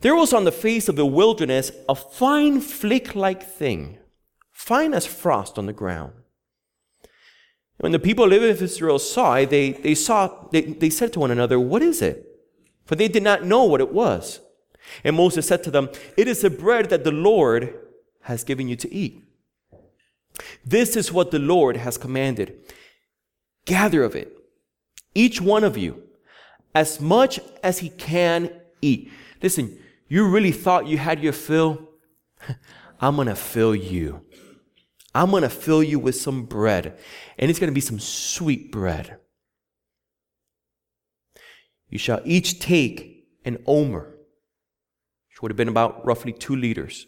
there 0.00 0.14
was 0.14 0.32
on 0.32 0.44
the 0.44 0.52
face 0.52 0.88
of 0.88 0.96
the 0.96 1.06
wilderness 1.06 1.72
a 1.88 1.94
fine 1.94 2.60
flake 2.60 3.14
like 3.14 3.42
thing, 3.42 3.98
fine 4.52 4.94
as 4.94 5.06
frost 5.06 5.58
on 5.58 5.66
the 5.66 5.72
ground. 5.72 6.12
When 7.78 7.92
the 7.92 7.98
people 7.98 8.32
of 8.32 8.32
Israel 8.32 8.98
saw 8.98 9.34
it, 9.34 9.50
they, 9.50 9.72
they, 9.72 9.94
saw, 9.94 10.48
they, 10.50 10.62
they 10.62 10.90
said 10.90 11.12
to 11.12 11.20
one 11.20 11.30
another, 11.30 11.60
What 11.60 11.82
is 11.82 12.02
it? 12.02 12.24
For 12.84 12.96
they 12.96 13.08
did 13.08 13.22
not 13.22 13.44
know 13.44 13.64
what 13.64 13.80
it 13.80 13.92
was. 13.92 14.40
And 15.04 15.16
Moses 15.16 15.46
said 15.46 15.62
to 15.64 15.70
them, 15.70 15.88
It 16.16 16.26
is 16.26 16.40
the 16.40 16.50
bread 16.50 16.90
that 16.90 17.04
the 17.04 17.12
Lord 17.12 17.78
has 18.22 18.42
given 18.42 18.68
you 18.68 18.76
to 18.76 18.92
eat. 18.92 19.22
This 20.64 20.96
is 20.96 21.12
what 21.12 21.30
the 21.30 21.38
Lord 21.38 21.76
has 21.76 21.98
commanded. 21.98 22.58
Gather 23.64 24.02
of 24.02 24.14
it, 24.14 24.36
each 25.14 25.40
one 25.40 25.64
of 25.64 25.76
you, 25.76 26.02
as 26.74 27.00
much 27.00 27.40
as 27.62 27.78
he 27.78 27.90
can 27.90 28.50
eat. 28.80 29.10
Listen, 29.42 29.78
you 30.08 30.28
really 30.28 30.52
thought 30.52 30.86
you 30.86 30.98
had 30.98 31.22
your 31.22 31.32
fill? 31.32 31.88
I'm 33.00 33.16
going 33.16 33.28
to 33.28 33.34
fill 33.34 33.74
you. 33.74 34.24
I'm 35.14 35.30
going 35.30 35.42
to 35.42 35.48
fill 35.48 35.82
you 35.82 35.98
with 35.98 36.16
some 36.16 36.44
bread, 36.44 36.98
and 37.38 37.50
it's 37.50 37.58
going 37.58 37.70
to 37.70 37.74
be 37.74 37.80
some 37.80 37.98
sweet 37.98 38.70
bread. 38.70 39.18
You 41.88 41.98
shall 41.98 42.20
each 42.24 42.60
take 42.60 43.26
an 43.44 43.58
omer, 43.66 44.14
which 45.28 45.42
would 45.42 45.50
have 45.50 45.56
been 45.56 45.68
about 45.68 46.04
roughly 46.04 46.32
two 46.32 46.54
liters, 46.54 47.06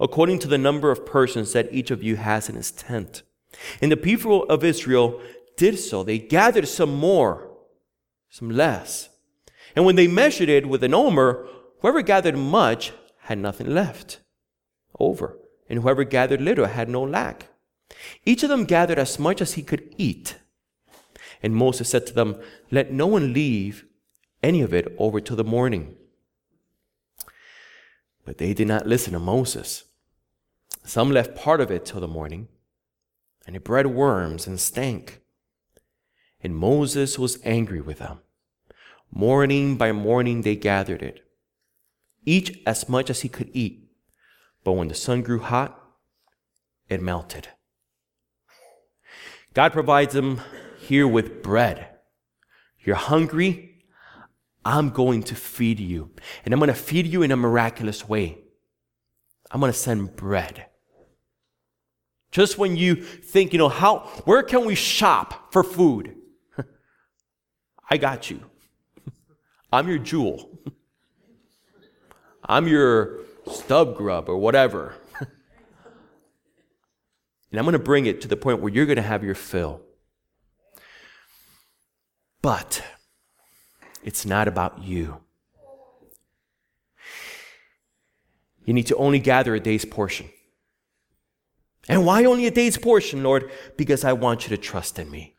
according 0.00 0.38
to 0.40 0.48
the 0.48 0.58
number 0.58 0.90
of 0.90 1.06
persons 1.06 1.52
that 1.52 1.72
each 1.72 1.90
of 1.90 2.02
you 2.02 2.16
has 2.16 2.48
in 2.48 2.54
his 2.54 2.70
tent. 2.70 3.22
And 3.80 3.90
the 3.90 3.96
people 3.96 4.44
of 4.44 4.64
Israel 4.64 5.20
did 5.56 5.78
so. 5.78 6.02
They 6.02 6.18
gathered 6.18 6.68
some 6.68 6.94
more, 6.94 7.50
some 8.28 8.50
less. 8.50 9.08
And 9.74 9.84
when 9.84 9.96
they 9.96 10.06
measured 10.06 10.48
it 10.48 10.68
with 10.68 10.84
an 10.84 10.94
omer, 10.94 11.46
whoever 11.80 12.02
gathered 12.02 12.36
much 12.36 12.92
had 13.22 13.38
nothing 13.38 13.74
left 13.74 14.20
over 14.98 15.38
and 15.68 15.80
whoever 15.80 16.04
gathered 16.04 16.40
little 16.40 16.66
had 16.66 16.88
no 16.88 17.02
lack. 17.02 17.48
Each 18.24 18.42
of 18.42 18.48
them 18.48 18.64
gathered 18.64 18.98
as 18.98 19.18
much 19.18 19.40
as 19.40 19.54
he 19.54 19.62
could 19.62 19.94
eat. 19.98 20.36
And 21.42 21.54
Moses 21.54 21.88
said 21.88 22.06
to 22.06 22.12
them, 22.12 22.40
Let 22.70 22.92
no 22.92 23.06
one 23.06 23.32
leave 23.32 23.84
any 24.42 24.62
of 24.62 24.74
it 24.74 24.94
over 24.98 25.20
till 25.20 25.36
the 25.36 25.44
morning. 25.44 25.96
But 28.24 28.38
they 28.38 28.54
did 28.54 28.68
not 28.68 28.86
listen 28.86 29.12
to 29.12 29.18
Moses. 29.18 29.84
Some 30.88 31.10
left 31.10 31.36
part 31.36 31.60
of 31.60 31.70
it 31.70 31.84
till 31.84 32.00
the 32.00 32.08
morning, 32.08 32.48
and 33.46 33.54
it 33.54 33.62
bred 33.62 33.88
worms 33.88 34.46
and 34.46 34.58
stank. 34.58 35.20
And 36.40 36.56
Moses 36.56 37.18
was 37.18 37.38
angry 37.44 37.82
with 37.82 37.98
them. 37.98 38.20
Morning 39.10 39.76
by 39.76 39.92
morning 39.92 40.40
they 40.40 40.56
gathered 40.56 41.02
it, 41.02 41.20
each 42.24 42.62
as 42.66 42.88
much 42.88 43.10
as 43.10 43.20
he 43.20 43.28
could 43.28 43.50
eat. 43.52 43.90
But 44.64 44.72
when 44.72 44.88
the 44.88 44.94
sun 44.94 45.20
grew 45.20 45.40
hot, 45.40 45.78
it 46.88 47.02
melted. 47.02 47.48
God 49.52 49.74
provides 49.74 50.14
them 50.14 50.40
here 50.80 51.06
with 51.06 51.42
bread. 51.42 51.86
You're 52.80 52.96
hungry? 52.96 53.84
I'm 54.64 54.88
going 54.88 55.22
to 55.24 55.34
feed 55.34 55.80
you. 55.80 56.12
And 56.46 56.54
I'm 56.54 56.60
going 56.60 56.68
to 56.68 56.74
feed 56.74 57.06
you 57.06 57.20
in 57.20 57.30
a 57.30 57.36
miraculous 57.36 58.08
way. 58.08 58.38
I'm 59.50 59.60
going 59.60 59.70
to 59.70 59.78
send 59.78 60.16
bread. 60.16 60.64
Just 62.30 62.58
when 62.58 62.76
you 62.76 62.94
think, 62.94 63.52
you 63.52 63.58
know, 63.58 63.68
how, 63.68 64.00
where 64.24 64.42
can 64.42 64.64
we 64.64 64.74
shop 64.74 65.52
for 65.52 65.62
food? 65.62 66.14
I 67.90 67.96
got 67.96 68.30
you. 68.30 68.40
I'm 69.72 69.88
your 69.88 69.98
jewel. 69.98 70.50
I'm 72.44 72.68
your 72.68 73.20
stub 73.50 73.96
grub 73.96 74.28
or 74.28 74.36
whatever. 74.36 74.94
and 75.20 75.28
I'm 77.58 77.64
going 77.64 77.72
to 77.72 77.78
bring 77.78 78.06
it 78.06 78.20
to 78.22 78.28
the 78.28 78.36
point 78.36 78.60
where 78.60 78.72
you're 78.72 78.86
going 78.86 78.96
to 78.96 79.02
have 79.02 79.24
your 79.24 79.34
fill. 79.34 79.80
But 82.42 82.82
it's 84.04 84.24
not 84.24 84.48
about 84.48 84.82
you. 84.82 85.20
You 88.64 88.74
need 88.74 88.86
to 88.88 88.96
only 88.96 89.18
gather 89.18 89.54
a 89.54 89.60
day's 89.60 89.86
portion. 89.86 90.28
And 91.88 92.04
why 92.04 92.24
only 92.24 92.46
a 92.46 92.50
day's 92.50 92.76
portion, 92.76 93.22
Lord? 93.22 93.50
Because 93.76 94.04
I 94.04 94.12
want 94.12 94.44
you 94.44 94.56
to 94.56 94.62
trust 94.62 94.98
in 94.98 95.10
me. 95.10 95.36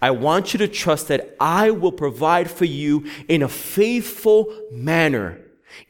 I 0.00 0.12
want 0.12 0.54
you 0.54 0.58
to 0.58 0.68
trust 0.68 1.08
that 1.08 1.36
I 1.38 1.70
will 1.70 1.92
provide 1.92 2.50
for 2.50 2.64
you 2.64 3.06
in 3.28 3.42
a 3.42 3.48
faithful 3.48 4.46
manner 4.70 5.40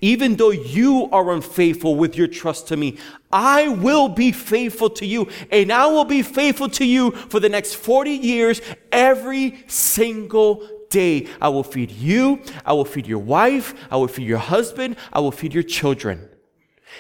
even 0.01 0.37
though 0.37 0.51
you 0.51 1.09
are 1.13 1.33
unfaithful 1.33 1.97
with 1.97 2.17
your 2.17 2.27
trust 2.27 2.69
to 2.69 2.77
me, 2.77 2.99
I 3.33 3.69
will 3.69 4.09
be 4.09 4.33
faithful 4.33 4.91
to 4.91 5.07
you 5.07 5.29
and 5.51 5.73
I 5.73 5.87
will 5.87 6.05
be 6.05 6.23
faithful 6.23 6.69
to 6.71 6.85
you 6.85 7.13
for 7.13 7.41
the 7.41 7.49
next 7.49 7.75
40 7.75 8.11
years, 8.11 8.61
every 8.93 9.65
single 9.67 10.69
day. 10.89 11.29
I 11.41 11.49
will 11.49 11.63
feed 11.63 11.91
you. 11.91 12.43
I 12.65 12.73
will 12.73 12.85
feed 12.85 13.07
your 13.07 13.19
wife. 13.19 13.75
I 13.91 13.97
will 13.97 14.09
feed 14.09 14.27
your 14.27 14.39
husband. 14.39 14.97
I 15.13 15.21
will 15.21 15.33
feed 15.33 15.55
your 15.55 15.63
children. 15.63 16.29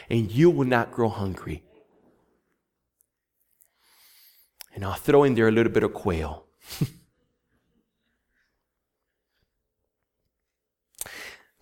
And 0.08 0.30
you 0.30 0.50
will 0.50 0.66
not 0.66 0.92
grow 0.92 1.08
hungry. 1.08 1.62
And 4.74 4.84
I'll 4.84 4.94
throw 4.94 5.24
in 5.24 5.34
there 5.34 5.48
a 5.48 5.52
little 5.52 5.72
bit 5.72 5.82
of 5.82 5.92
quail. 5.92 6.46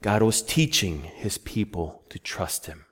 God 0.03 0.23
was 0.23 0.42
teaching 0.42 1.03
his 1.03 1.38
people 1.38 2.05
to 2.11 2.18
trust 2.18 2.66
him 2.66 2.85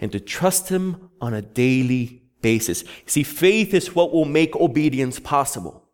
and 0.00 0.12
to 0.12 0.20
trust 0.20 0.68
him 0.68 1.10
on 1.20 1.34
a 1.34 1.42
daily 1.42 2.22
basis. 2.40 2.84
See, 3.06 3.22
faith 3.22 3.74
is 3.74 3.94
what 3.94 4.12
will 4.12 4.24
make 4.24 4.54
obedience 4.56 5.18
possible. 5.18 5.88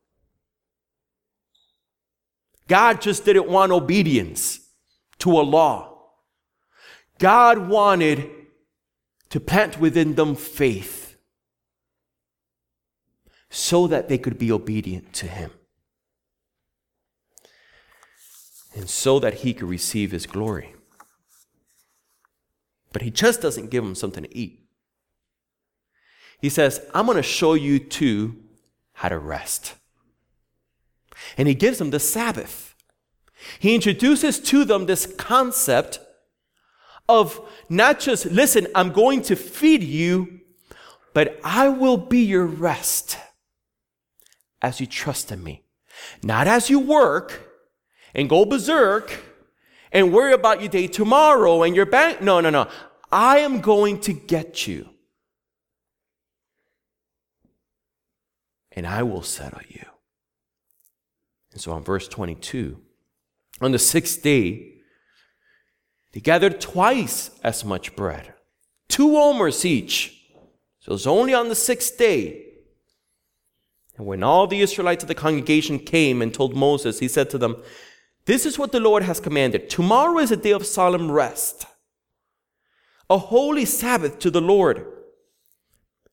God 2.68 3.00
just 3.00 3.24
didn't 3.24 3.48
want 3.48 3.72
obedience 3.72 4.60
to 5.20 5.30
a 5.30 5.42
law. 5.42 5.92
God 7.18 7.68
wanted 7.68 8.28
to 9.30 9.40
plant 9.40 9.80
within 9.80 10.14
them 10.14 10.34
faith 10.34 11.05
so 13.56 13.86
that 13.86 14.08
they 14.08 14.18
could 14.18 14.38
be 14.38 14.52
obedient 14.52 15.12
to 15.14 15.26
him. 15.26 15.50
and 18.76 18.90
so 18.90 19.18
that 19.18 19.34
he 19.34 19.54
could 19.54 19.68
receive 19.68 20.12
his 20.12 20.26
glory. 20.26 20.74
But 22.92 23.02
he 23.02 23.10
just 23.10 23.40
doesn't 23.40 23.70
give 23.70 23.82
them 23.82 23.94
something 23.94 24.22
to 24.22 24.36
eat. 24.36 24.68
He 26.40 26.50
says, 26.50 26.80
I'm 26.94 27.06
going 27.06 27.16
to 27.16 27.22
show 27.22 27.54
you 27.54 27.78
too 27.78 28.36
how 28.92 29.08
to 29.08 29.18
rest. 29.18 29.74
And 31.38 31.48
he 31.48 31.54
gives 31.54 31.78
them 31.78 31.90
the 31.90 31.98
Sabbath. 31.98 32.74
He 33.58 33.74
introduces 33.74 34.38
to 34.40 34.64
them 34.64 34.84
this 34.84 35.06
concept 35.16 35.98
of 37.08 37.40
not 37.70 37.98
just, 37.98 38.26
listen, 38.26 38.66
I'm 38.74 38.92
going 38.92 39.22
to 39.22 39.36
feed 39.36 39.82
you, 39.82 40.40
but 41.14 41.40
I 41.42 41.70
will 41.70 41.96
be 41.96 42.20
your 42.20 42.44
rest 42.44 43.16
as 44.66 44.80
you 44.80 44.86
trust 44.86 45.30
in 45.30 45.42
me. 45.42 45.62
Not 46.22 46.46
as 46.48 46.68
you 46.68 46.80
work, 46.80 47.46
and 48.16 48.28
go 48.28 48.44
berserk 48.44 49.22
and 49.92 50.12
worry 50.12 50.32
about 50.32 50.60
your 50.60 50.70
day 50.70 50.88
tomorrow 50.88 51.62
and 51.62 51.76
your 51.76 51.86
bank. 51.86 52.20
No, 52.20 52.40
no, 52.40 52.50
no. 52.50 52.68
I 53.12 53.38
am 53.38 53.60
going 53.60 54.00
to 54.00 54.12
get 54.12 54.66
you. 54.66 54.88
And 58.72 58.86
I 58.86 59.02
will 59.04 59.22
settle 59.22 59.60
you. 59.68 59.84
And 61.52 61.60
so 61.60 61.72
on 61.72 61.84
verse 61.84 62.08
22, 62.08 62.80
on 63.60 63.72
the 63.72 63.78
sixth 63.78 64.22
day, 64.22 64.74
they 66.12 66.20
gathered 66.20 66.60
twice 66.60 67.30
as 67.44 67.64
much 67.64 67.94
bread, 67.94 68.34
two 68.88 69.16
omers 69.16 69.64
each. 69.64 70.14
So 70.80 70.94
it's 70.94 71.06
only 71.06 71.34
on 71.34 71.48
the 71.48 71.54
sixth 71.54 71.98
day. 71.98 72.45
And 73.96 74.06
when 74.06 74.22
all 74.22 74.46
the 74.46 74.60
Israelites 74.60 75.04
of 75.04 75.08
the 75.08 75.14
congregation 75.14 75.78
came 75.78 76.20
and 76.20 76.32
told 76.32 76.54
Moses, 76.54 76.98
he 76.98 77.08
said 77.08 77.30
to 77.30 77.38
them, 77.38 77.62
this 78.26 78.44
is 78.44 78.58
what 78.58 78.72
the 78.72 78.80
Lord 78.80 79.04
has 79.04 79.20
commanded. 79.20 79.70
Tomorrow 79.70 80.18
is 80.18 80.32
a 80.32 80.36
day 80.36 80.50
of 80.50 80.66
solemn 80.66 81.10
rest, 81.10 81.64
a 83.08 83.18
holy 83.18 83.64
Sabbath 83.64 84.18
to 84.18 84.30
the 84.30 84.40
Lord. 84.40 84.84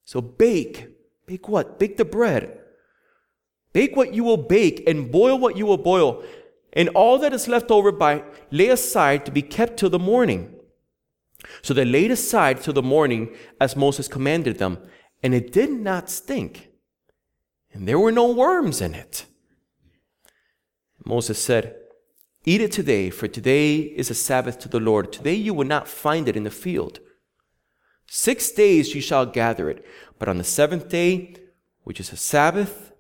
So 0.06 0.22
bake. 0.22 0.88
Bake 1.26 1.50
what? 1.50 1.80
Bake 1.80 1.98
the 1.98 2.06
bread. 2.06 2.60
Bake 3.74 3.96
what 3.96 4.14
you 4.14 4.24
will 4.24 4.38
bake 4.38 4.84
and 4.88 5.12
boil 5.12 5.40
what 5.40 5.58
you 5.58 5.66
will 5.66 5.78
boil. 5.78 6.24
And 6.74 6.90
all 6.90 7.18
that 7.20 7.34
is 7.34 7.48
left 7.48 7.72
over 7.72 7.92
by 7.92 8.24
lay 8.52 8.70
aside 8.70 9.26
to 9.26 9.32
be 9.32 9.42
kept 9.42 9.78
till 9.78 9.90
the 9.90 9.98
morning. 9.98 10.54
So 11.64 11.74
they 11.74 11.86
laid 11.86 12.12
aside 12.12 12.62
till 12.62 12.74
the 12.74 12.84
morning 12.84 13.36
as 13.60 13.76
Moses 13.76 14.08
commanded 14.08 14.60
them, 14.60 14.78
and 15.24 15.34
it 15.34 15.52
did 15.52 15.72
not 15.72 16.10
stink, 16.10 16.70
and 17.74 17.88
there 17.88 18.00
were 18.00 18.12
no 18.12 18.32
worms 18.32 18.82
in 18.82 18.94
it. 18.94 19.26
Moses 21.04 21.42
said, 21.42 21.76
Eat 22.46 22.62
it 22.62 22.72
today, 22.72 23.10
for 23.10 23.28
today 23.28 23.78
is 23.78 24.10
a 24.10 24.16
Sabbath 24.16 24.60
to 24.60 24.70
the 24.70 24.80
Lord. 24.80 25.12
Today 25.12 25.34
you 25.34 25.54
will 25.54 25.68
not 25.68 25.88
find 25.88 26.28
it 26.28 26.36
in 26.36 26.44
the 26.44 26.52
field. 26.52 27.00
Six 28.06 28.52
days 28.52 28.94
you 28.94 29.02
shall 29.02 29.26
gather 29.26 29.70
it, 29.70 29.86
but 30.20 30.28
on 30.28 30.38
the 30.38 30.44
seventh 30.44 30.90
day, 30.90 31.36
which 31.84 32.00
is 32.00 32.12
a 32.12 32.18
Sabbath, 32.18 32.92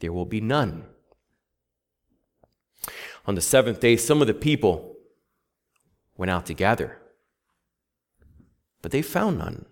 there 0.00 0.12
will 0.12 0.26
be 0.26 0.40
none. 0.40 0.84
On 3.26 3.34
the 3.34 3.40
seventh 3.40 3.80
day, 3.80 3.96
some 3.96 4.20
of 4.20 4.26
the 4.26 4.34
people 4.34 4.96
went 6.16 6.30
out 6.30 6.46
to 6.46 6.54
gather, 6.54 6.98
but 8.82 8.92
they 8.92 9.02
found 9.02 9.38
none. 9.38 9.66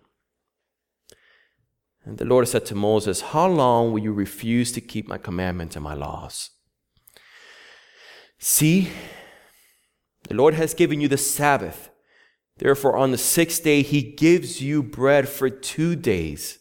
And 2.05 2.19
the 2.19 2.25
Lord 2.25 2.49
said 2.49 2.65
to 2.67 2.75
Moses, 2.75 3.21
How 3.21 3.47
long 3.47 3.93
will 3.93 4.01
you 4.01 4.13
refuse 4.13 4.73
to 4.73 4.81
keep 4.81 5.07
my 5.07 5.19
commandments 5.19 5.77
and 5.77 5.85
my 5.85 5.95
laws? 5.95 6.51
See, 8.39 8.91
the 10.29 10.35
Lord 10.35 10.55
has 10.55 10.75
given 10.75 11.01
you 11.01 11.09
the 11.09 11.19
Sabbath. 11.19 11.91
Therefore, 12.57 12.97
on 12.97 13.11
the 13.11 13.19
sixth 13.19 13.63
day, 13.65 13.83
he 13.83 14.03
gives 14.03 14.63
you 14.63 14.83
bread 14.83 15.29
for 15.29 15.51
two 15.51 15.95
days. 15.97 16.59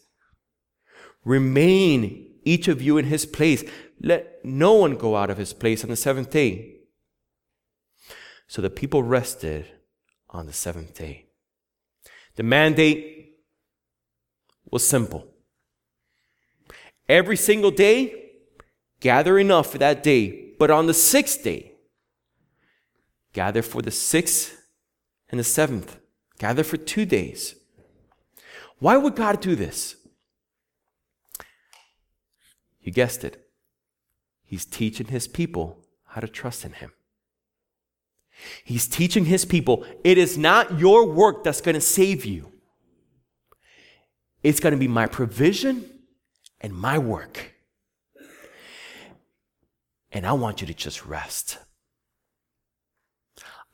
Remain 1.24 2.26
each 2.44 2.68
of 2.68 2.82
you 2.82 2.98
in 2.98 3.06
his 3.06 3.26
place. 3.26 3.64
Let 4.00 4.44
no 4.44 4.74
one 4.74 4.96
go 4.96 5.16
out 5.16 5.30
of 5.30 5.38
his 5.38 5.52
place 5.52 5.84
on 5.84 5.90
the 5.90 5.96
seventh 5.96 6.30
day. 6.30 6.76
So 8.46 8.62
the 8.62 8.70
people 8.70 9.02
rested 9.02 9.66
on 10.30 10.46
the 10.46 10.52
seventh 10.52 10.94
day. 10.94 11.26
The 12.36 12.42
mandate 12.42 13.19
was 14.70 14.86
simple. 14.86 15.26
Every 17.08 17.36
single 17.36 17.70
day, 17.70 18.30
gather 19.00 19.38
enough 19.38 19.72
for 19.72 19.78
that 19.78 20.02
day. 20.02 20.52
But 20.58 20.70
on 20.70 20.86
the 20.86 20.94
sixth 20.94 21.42
day, 21.42 21.72
gather 23.32 23.62
for 23.62 23.82
the 23.82 23.90
sixth 23.90 24.56
and 25.28 25.40
the 25.40 25.44
seventh. 25.44 25.98
Gather 26.38 26.64
for 26.64 26.76
two 26.76 27.04
days. 27.04 27.54
Why 28.78 28.96
would 28.96 29.16
God 29.16 29.40
do 29.40 29.54
this? 29.54 29.96
You 32.80 32.92
guessed 32.92 33.24
it. 33.24 33.46
He's 34.44 34.64
teaching 34.64 35.08
his 35.08 35.28
people 35.28 35.84
how 36.06 36.20
to 36.20 36.28
trust 36.28 36.64
in 36.64 36.72
him. 36.72 36.92
He's 38.64 38.88
teaching 38.88 39.26
his 39.26 39.44
people 39.44 39.84
it 40.02 40.18
is 40.18 40.38
not 40.38 40.78
your 40.78 41.06
work 41.06 41.44
that's 41.44 41.60
going 41.60 41.74
to 41.74 41.80
save 41.80 42.24
you, 42.24 42.52
it's 44.42 44.60
going 44.60 44.72
to 44.72 44.78
be 44.78 44.88
my 44.88 45.06
provision 45.06 45.84
and 46.60 46.74
my 46.74 46.98
work. 46.98 47.54
And 50.12 50.26
I 50.26 50.32
want 50.32 50.60
you 50.60 50.66
to 50.66 50.74
just 50.74 51.06
rest. 51.06 51.58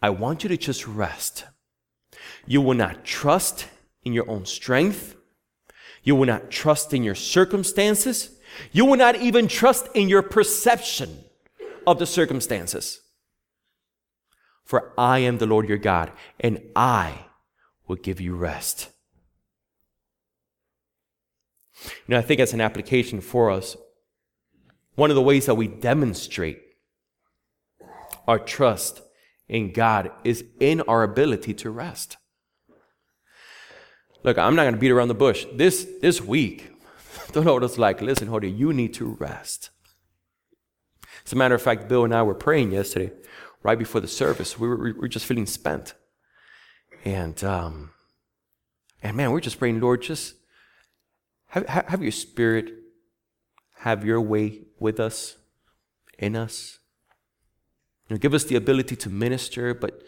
I 0.02 0.10
want 0.10 0.42
you 0.42 0.48
to 0.48 0.56
just 0.56 0.86
rest. 0.86 1.44
You 2.46 2.60
will 2.60 2.74
not 2.74 3.04
trust 3.04 3.66
in 4.04 4.12
your 4.12 4.28
own 4.30 4.44
strength. 4.44 5.16
You 6.02 6.14
will 6.14 6.26
not 6.26 6.50
trust 6.50 6.92
in 6.92 7.02
your 7.02 7.14
circumstances. 7.14 8.38
You 8.72 8.84
will 8.84 8.96
not 8.96 9.16
even 9.16 9.48
trust 9.48 9.88
in 9.94 10.08
your 10.08 10.22
perception 10.22 11.24
of 11.86 11.98
the 11.98 12.06
circumstances. 12.06 13.00
For 14.64 14.92
I 14.98 15.20
am 15.20 15.38
the 15.38 15.46
Lord 15.46 15.68
your 15.68 15.78
God, 15.78 16.12
and 16.40 16.60
I 16.74 17.26
will 17.86 17.96
give 17.96 18.20
you 18.20 18.36
rest. 18.36 18.90
You 21.84 21.90
know, 22.08 22.18
I 22.18 22.22
think 22.22 22.40
as 22.40 22.52
an 22.52 22.60
application 22.60 23.20
for 23.20 23.50
us, 23.50 23.76
one 24.94 25.10
of 25.10 25.16
the 25.16 25.22
ways 25.22 25.46
that 25.46 25.54
we 25.54 25.68
demonstrate 25.68 26.60
our 28.26 28.38
trust 28.38 29.02
in 29.48 29.72
God 29.72 30.10
is 30.24 30.44
in 30.58 30.80
our 30.82 31.02
ability 31.02 31.54
to 31.54 31.70
rest. 31.70 32.16
Look, 34.24 34.38
I'm 34.38 34.56
not 34.56 34.62
going 34.62 34.74
to 34.74 34.80
beat 34.80 34.90
around 34.90 35.08
the 35.08 35.14
bush. 35.14 35.46
This, 35.54 35.86
this 36.00 36.20
week, 36.20 36.72
don't 37.36 37.44
know 37.44 37.54
what 37.54 37.64
it's 37.64 37.76
like. 37.76 38.00
Listen, 38.00 38.28
Hody, 38.28 38.56
you 38.56 38.72
need 38.72 38.94
to 38.94 39.16
rest. 39.20 39.68
As 41.26 41.34
a 41.34 41.36
matter 41.36 41.54
of 41.54 41.60
fact, 41.60 41.86
Bill 41.86 42.02
and 42.02 42.14
I 42.14 42.22
were 42.22 42.34
praying 42.34 42.72
yesterday, 42.72 43.12
right 43.62 43.78
before 43.78 44.00
the 44.00 44.08
service. 44.08 44.58
We 44.58 44.68
were, 44.68 44.76
we 44.76 44.92
were 44.92 45.08
just 45.08 45.26
feeling 45.26 45.44
spent. 45.44 45.92
And, 47.04 47.42
um, 47.44 47.90
and 49.02 49.16
man, 49.16 49.32
we're 49.32 49.40
just 49.40 49.58
praying, 49.58 49.80
Lord, 49.80 50.00
just 50.00 50.34
have, 51.64 51.86
have 51.88 52.02
your 52.02 52.12
spirit 52.12 52.72
have 53.80 54.04
your 54.04 54.20
way 54.20 54.62
with 54.78 54.98
us, 54.98 55.36
in 56.18 56.34
us. 56.34 56.78
You 58.08 58.14
know, 58.14 58.18
give 58.18 58.34
us 58.34 58.44
the 58.44 58.56
ability 58.56 58.96
to 58.96 59.10
minister, 59.10 59.74
but 59.74 60.02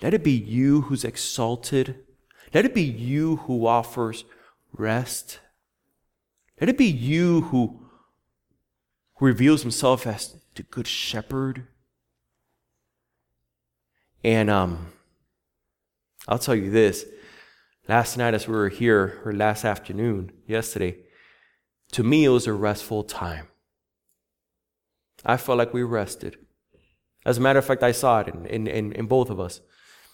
let 0.00 0.14
it 0.14 0.24
be 0.24 0.32
you 0.32 0.82
who's 0.82 1.04
exalted. 1.04 1.96
Let 2.54 2.64
it 2.64 2.74
be 2.74 2.82
you 2.82 3.36
who 3.36 3.66
offers 3.66 4.24
rest. 4.72 5.40
Let 6.60 6.70
it 6.70 6.78
be 6.78 6.86
you 6.86 7.42
who, 7.42 7.80
who 9.16 9.26
reveals 9.26 9.62
himself 9.62 10.06
as 10.06 10.36
the 10.54 10.62
good 10.62 10.86
shepherd. 10.86 11.66
And 14.22 14.50
um, 14.50 14.92
I'll 16.28 16.38
tell 16.38 16.54
you 16.54 16.70
this 16.70 17.06
last 17.90 18.16
night 18.16 18.34
as 18.34 18.46
we 18.46 18.54
were 18.54 18.68
here, 18.68 19.20
or 19.24 19.32
last 19.32 19.64
afternoon, 19.64 20.30
yesterday, 20.46 20.96
to 21.90 22.04
me 22.04 22.24
it 22.24 22.28
was 22.28 22.46
a 22.46 22.52
restful 22.52 23.02
time. 23.02 23.48
I 25.24 25.36
felt 25.36 25.58
like 25.58 25.74
we 25.74 25.82
rested. 25.82 26.36
As 27.26 27.38
a 27.38 27.40
matter 27.40 27.58
of 27.58 27.64
fact, 27.64 27.82
I 27.82 27.90
saw 27.90 28.20
it 28.20 28.28
in, 28.28 28.46
in, 28.46 28.66
in, 28.68 28.92
in 28.92 29.06
both 29.06 29.28
of 29.28 29.40
us. 29.40 29.60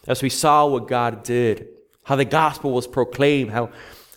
As 0.08 0.22
we 0.22 0.30
saw 0.30 0.66
what 0.66 0.88
God 0.88 1.22
did, 1.22 1.68
how 2.04 2.16
the 2.16 2.24
gospel 2.24 2.72
was 2.72 2.86
proclaimed, 2.86 3.50
how, 3.50 3.68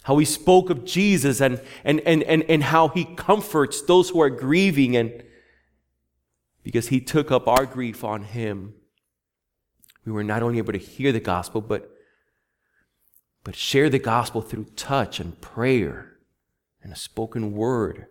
how 0.04 0.18
he 0.18 0.24
spoke 0.24 0.70
of 0.70 0.86
Jesus 0.86 1.42
and, 1.42 1.62
and, 1.84 2.00
and, 2.06 2.24
and, 2.24 2.44
and 2.44 2.64
how 2.64 2.88
he 2.88 3.04
comforts 3.04 3.82
those 3.82 4.10
who 4.10 4.22
are 4.22 4.30
grieving 4.30 4.96
and 4.96 5.22
because 6.64 6.88
he 6.88 7.02
took 7.02 7.30
up 7.30 7.46
our 7.50 7.66
grief 7.66 8.06
on 8.06 8.24
him. 8.24 8.74
We 10.06 10.14
were 10.14 10.24
not 10.24 10.44
only 10.44 10.60
able 10.60 10.72
to 10.72 10.80
hear 10.80 11.12
the 11.12 11.20
gospel, 11.20 11.60
but, 11.60 11.94
but 13.44 13.56
share 13.56 13.90
the 13.90 14.00
gospel 14.00 14.42
through 14.42 14.66
touch 14.76 15.20
and 15.20 15.40
prayer 15.42 16.18
and 16.82 16.94
a 16.94 16.96
spoken 16.96 17.54
word. 17.54 18.08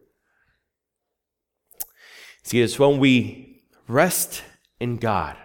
See, 2.42 2.60
it's 2.62 2.78
when 2.78 2.98
we 2.98 3.62
rest 3.86 4.42
in 4.80 4.96
God 4.96 5.36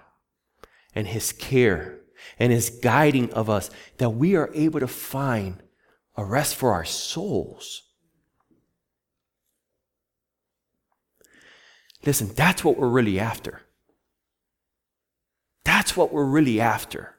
and 0.96 1.08
His 1.08 1.32
care 1.32 2.00
and 2.40 2.52
His 2.52 2.70
guiding 2.70 3.32
of 3.34 3.50
us 3.50 3.70
that 3.98 4.12
we 4.12 4.36
are 4.36 4.50
able 4.54 4.80
to 4.80 4.88
find 4.88 5.62
a 6.16 6.24
rest 6.24 6.56
for 6.56 6.74
our 6.74 6.86
souls. 6.86 7.82
Listen, 12.06 12.32
that's 12.36 12.64
what 12.64 12.78
we're 12.78 12.88
really 12.88 13.20
after. 13.20 13.62
That's 15.64 15.96
what 15.96 16.14
we're 16.14 16.26
really 16.26 16.60
after. 16.60 17.13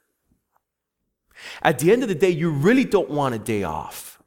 At 1.62 1.78
the 1.78 1.92
end 1.92 2.02
of 2.02 2.08
the 2.08 2.14
day, 2.14 2.30
you 2.30 2.50
really 2.50 2.84
don't 2.84 3.10
want 3.10 3.34
a 3.34 3.38
day 3.38 3.62
off. 3.62 4.22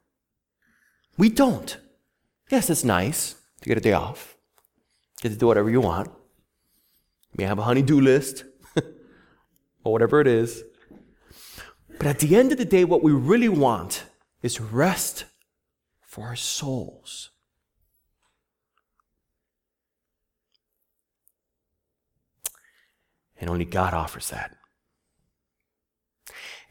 We 1.18 1.30
don't. 1.30 1.78
Yes, 2.50 2.70
it's 2.70 2.84
nice 2.84 3.36
to 3.62 3.70
get 3.70 3.78
a 3.78 3.82
day 3.82 3.94
off, 3.94 4.38
get 5.22 5.30
to 5.30 5.38
do 5.38 5.48
whatever 5.48 5.70
you 5.70 5.82
want. 5.82 6.08
You 7.32 7.38
may 7.38 7.46
have 7.46 7.60
a 7.60 7.64
honey-do 7.64 8.00
list 8.00 8.46
or 9.84 9.92
whatever 9.92 10.22
it 10.22 10.28
is. 10.28 10.64
But 11.98 12.08
at 12.08 12.20
the 12.20 12.36
end 12.36 12.52
of 12.52 12.58
the 12.58 12.66
day, 12.66 12.86
what 12.86 13.04
we 13.04 13.12
really 13.12 13.50
want 13.50 14.04
is 14.42 14.62
rest 14.62 15.26
for 16.02 16.28
our 16.28 16.36
souls. 16.36 17.32
And 23.40 23.50
only 23.50 23.66
God 23.66 23.94
offers 23.94 24.30
that. 24.30 24.57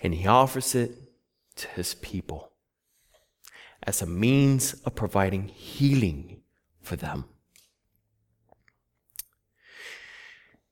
And 0.07 0.15
He 0.15 0.29
offers 0.29 0.77
it 0.77 0.93
to 1.57 1.67
His 1.71 1.95
people 1.95 2.53
as 3.83 4.01
a 4.01 4.07
means 4.07 4.75
of 4.85 4.95
providing 4.95 5.49
healing 5.49 6.43
for 6.81 6.95
them. 6.95 7.25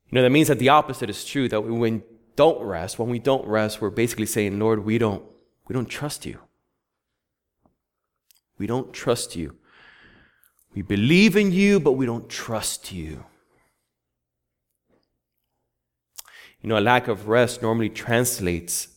You 0.09 0.12
know, 0.12 0.23
that 0.23 0.31
means 0.31 0.47
that 0.47 0.61
the 0.61 0.68
opposite 0.68 1.11
is 1.11 1.25
true, 1.25 1.49
that 1.49 1.62
when 1.62 1.81
we 1.81 2.03
don't 2.37 2.62
rest, 2.62 3.01
when 3.01 3.09
we 3.09 3.18
don't 3.18 3.44
rest, 3.44 3.81
we're 3.81 3.90
basically 3.90 4.27
saying, 4.27 4.61
Lord, 4.61 4.85
we 4.85 4.99
don't, 4.99 5.25
we 5.66 5.73
don't 5.73 5.88
trust 5.88 6.25
you. 6.25 6.38
We 8.57 8.68
don't 8.68 8.92
trust 8.92 9.35
you. 9.35 9.57
We 10.77 10.83
believe 10.83 11.37
in 11.37 11.51
you, 11.51 11.81
but 11.81 11.92
we 11.94 12.07
don't 12.07 12.29
trust 12.29 12.92
you. 12.92 13.25
You 16.62 16.68
know, 16.68 16.79
a 16.79 16.81
lack 16.81 17.09
of 17.09 17.27
rest 17.27 17.62
normally 17.62 17.88
translates 17.88 18.93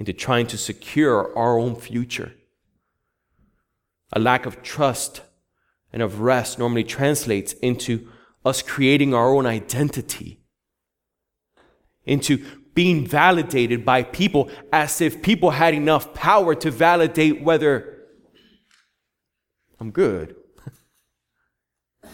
into 0.00 0.12
trying 0.14 0.46
to 0.46 0.56
secure 0.56 1.36
our 1.36 1.58
own 1.58 1.76
future. 1.76 2.32
A 4.14 4.18
lack 4.18 4.46
of 4.46 4.62
trust 4.62 5.20
and 5.92 6.02
of 6.02 6.20
rest 6.20 6.58
normally 6.58 6.84
translates 6.84 7.52
into 7.52 8.08
us 8.42 8.62
creating 8.62 9.12
our 9.12 9.34
own 9.34 9.44
identity, 9.44 10.40
into 12.06 12.42
being 12.72 13.06
validated 13.06 13.84
by 13.84 14.02
people 14.02 14.50
as 14.72 15.02
if 15.02 15.20
people 15.20 15.50
had 15.50 15.74
enough 15.74 16.14
power 16.14 16.54
to 16.54 16.70
validate 16.70 17.42
whether 17.42 17.98
I'm 19.78 19.90
good. 19.90 20.34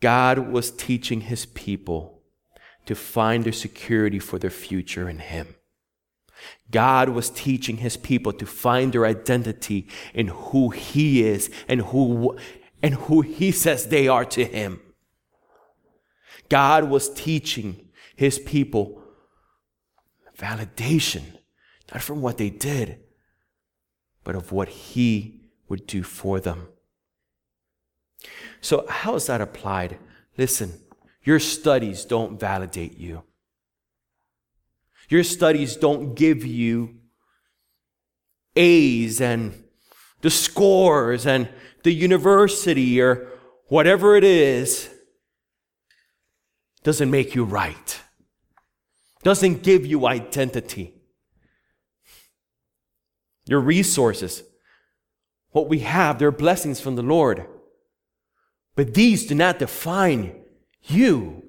God 0.00 0.38
was 0.52 0.70
teaching 0.70 1.22
his 1.22 1.46
people 1.46 2.21
to 2.86 2.94
find 2.94 3.44
their 3.44 3.52
security 3.52 4.18
for 4.18 4.38
their 4.38 4.50
future 4.50 5.08
in 5.08 5.18
him. 5.18 5.54
God 6.70 7.10
was 7.10 7.30
teaching 7.30 7.78
his 7.78 7.96
people 7.96 8.32
to 8.32 8.46
find 8.46 8.92
their 8.92 9.06
identity 9.06 9.88
in 10.12 10.28
who 10.28 10.70
he 10.70 11.22
is 11.22 11.50
and 11.68 11.82
who, 11.82 12.36
and 12.82 12.94
who 12.94 13.20
he 13.20 13.52
says 13.52 13.86
they 13.86 14.08
are 14.08 14.24
to 14.24 14.44
him. 14.44 14.80
God 16.48 16.84
was 16.84 17.12
teaching 17.12 17.88
his 18.16 18.38
people 18.38 19.02
validation, 20.36 21.22
not 21.92 22.02
from 22.02 22.20
what 22.20 22.38
they 22.38 22.50
did, 22.50 22.98
but 24.24 24.34
of 24.34 24.52
what 24.52 24.68
he 24.68 25.40
would 25.68 25.86
do 25.86 26.02
for 26.02 26.40
them. 26.40 26.68
So, 28.60 28.86
how 28.88 29.14
is 29.14 29.26
that 29.26 29.40
applied? 29.40 29.98
Listen, 30.36 30.80
your 31.24 31.38
studies 31.38 32.04
don't 32.04 32.38
validate 32.38 32.98
you. 32.98 33.22
Your 35.08 35.24
studies 35.24 35.76
don't 35.76 36.14
give 36.14 36.44
you 36.44 36.96
A's 38.56 39.20
and 39.20 39.64
the 40.20 40.30
scores 40.30 41.26
and 41.26 41.48
the 41.82 41.92
university 41.92 43.00
or 43.00 43.28
whatever 43.66 44.16
it 44.16 44.24
is 44.24 44.88
doesn't 46.82 47.10
make 47.10 47.34
you 47.34 47.44
right. 47.44 48.00
Doesn't 49.22 49.62
give 49.62 49.86
you 49.86 50.06
identity. 50.06 50.94
Your 53.46 53.60
resources, 53.60 54.42
what 55.50 55.68
we 55.68 55.80
have, 55.80 56.18
they're 56.18 56.32
blessings 56.32 56.80
from 56.80 56.96
the 56.96 57.02
Lord. 57.02 57.46
But 58.74 58.94
these 58.94 59.26
do 59.26 59.34
not 59.34 59.58
define 59.58 60.41
you. 60.84 61.44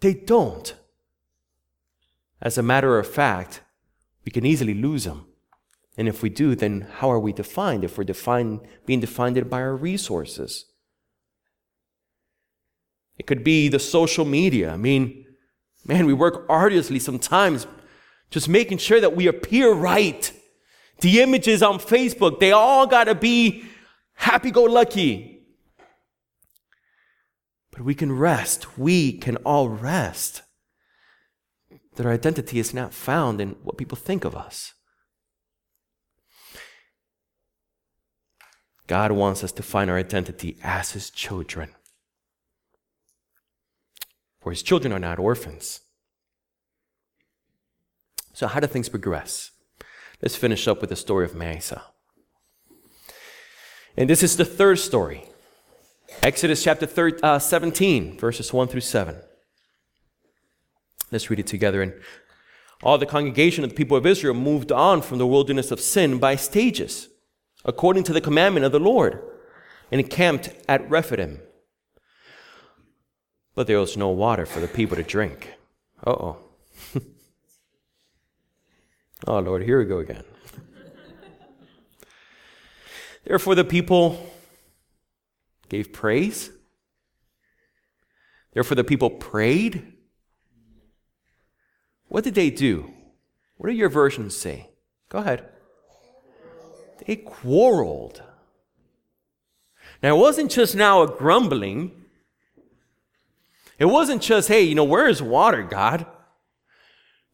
They 0.00 0.14
don't. 0.14 0.74
As 2.40 2.58
a 2.58 2.62
matter 2.62 2.98
of 2.98 3.06
fact, 3.06 3.62
we 4.24 4.30
can 4.30 4.44
easily 4.44 4.74
lose 4.74 5.04
them. 5.04 5.26
And 5.96 6.08
if 6.08 6.22
we 6.22 6.28
do, 6.28 6.54
then 6.54 6.88
how 6.98 7.10
are 7.10 7.20
we 7.20 7.32
defined? 7.32 7.84
If 7.84 7.96
we're 7.96 8.04
defined, 8.04 8.60
being 8.84 9.00
defined 9.00 9.48
by 9.48 9.60
our 9.60 9.76
resources. 9.76 10.66
It 13.16 13.26
could 13.26 13.44
be 13.44 13.68
the 13.68 13.78
social 13.78 14.24
media. 14.24 14.72
I 14.72 14.76
mean, 14.76 15.24
man, 15.86 16.06
we 16.06 16.12
work 16.12 16.46
arduously 16.48 16.98
sometimes 16.98 17.66
just 18.30 18.48
making 18.48 18.78
sure 18.78 19.00
that 19.00 19.14
we 19.14 19.28
appear 19.28 19.72
right. 19.72 20.32
The 21.00 21.20
images 21.20 21.62
on 21.62 21.78
Facebook, 21.78 22.40
they 22.40 22.52
all 22.52 22.86
got 22.86 23.04
to 23.04 23.14
be 23.14 23.64
happy 24.14 24.50
go 24.50 24.64
lucky. 24.64 25.33
But 27.74 27.84
we 27.84 27.94
can 27.96 28.12
rest. 28.12 28.78
We 28.78 29.12
can 29.12 29.36
all 29.38 29.68
rest 29.68 30.42
that 31.96 32.06
our 32.06 32.12
identity 32.12 32.60
is 32.60 32.72
not 32.72 32.94
found 32.94 33.40
in 33.40 33.56
what 33.64 33.76
people 33.76 33.96
think 33.96 34.24
of 34.24 34.36
us. 34.36 34.72
God 38.86 39.10
wants 39.10 39.42
us 39.42 39.50
to 39.52 39.62
find 39.62 39.90
our 39.90 39.98
identity 39.98 40.56
as 40.62 40.92
His 40.92 41.10
children. 41.10 41.70
For 44.40 44.50
His 44.50 44.62
children 44.62 44.92
are 44.92 45.00
not 45.00 45.18
orphans. 45.18 45.80
So, 48.34 48.46
how 48.46 48.60
do 48.60 48.68
things 48.68 48.88
progress? 48.88 49.50
Let's 50.22 50.36
finish 50.36 50.68
up 50.68 50.80
with 50.80 50.90
the 50.90 50.96
story 50.96 51.24
of 51.24 51.34
Massah. 51.34 51.82
And 53.96 54.08
this 54.08 54.22
is 54.22 54.36
the 54.36 54.44
third 54.44 54.78
story 54.78 55.24
Exodus 56.22 56.62
chapter 56.62 56.86
13, 56.86 57.20
uh, 57.22 57.38
17, 57.38 58.18
verses 58.18 58.52
1 58.52 58.68
through 58.68 58.80
7. 58.80 59.16
Let's 61.10 61.30
read 61.30 61.38
it 61.38 61.46
together. 61.46 61.82
And 61.82 61.94
all 62.82 62.98
the 62.98 63.06
congregation 63.06 63.64
of 63.64 63.70
the 63.70 63.76
people 63.76 63.96
of 63.96 64.06
Israel 64.06 64.34
moved 64.34 64.72
on 64.72 65.02
from 65.02 65.18
the 65.18 65.26
wilderness 65.26 65.70
of 65.70 65.80
sin 65.80 66.18
by 66.18 66.36
stages, 66.36 67.08
according 67.64 68.04
to 68.04 68.12
the 68.12 68.20
commandment 68.20 68.66
of 68.66 68.72
the 68.72 68.80
Lord, 68.80 69.22
and 69.90 70.00
encamped 70.00 70.50
at 70.68 70.88
Rephidim. 70.90 71.40
But 73.54 73.66
there 73.66 73.78
was 73.78 73.96
no 73.96 74.08
water 74.08 74.46
for 74.46 74.60
the 74.60 74.68
people 74.68 74.96
to 74.96 75.02
drink. 75.02 75.54
Uh 76.04 76.10
oh. 76.10 76.36
oh, 79.26 79.38
Lord, 79.38 79.62
here 79.62 79.78
we 79.78 79.84
go 79.84 79.98
again. 79.98 80.24
Therefore, 83.24 83.54
the 83.54 83.64
people 83.64 84.33
gave 85.68 85.92
praise. 85.92 86.50
Therefore, 88.52 88.76
the 88.76 88.84
people 88.84 89.10
prayed 89.10 89.94
what 92.14 92.22
did 92.22 92.36
they 92.36 92.50
do? 92.50 92.92
What 93.56 93.68
do 93.68 93.74
your 93.74 93.88
versions 93.88 94.36
say? 94.36 94.70
Go 95.08 95.18
ahead. 95.18 95.48
They 97.04 97.16
quarreled. 97.16 98.22
Now, 100.00 100.16
it 100.16 100.20
wasn't 100.20 100.52
just 100.52 100.76
now 100.76 101.02
a 101.02 101.08
grumbling. 101.08 102.04
It 103.80 103.86
wasn't 103.86 104.22
just, 104.22 104.46
hey, 104.46 104.62
you 104.62 104.76
know, 104.76 104.84
where's 104.84 105.20
water, 105.20 105.64
God? 105.64 106.06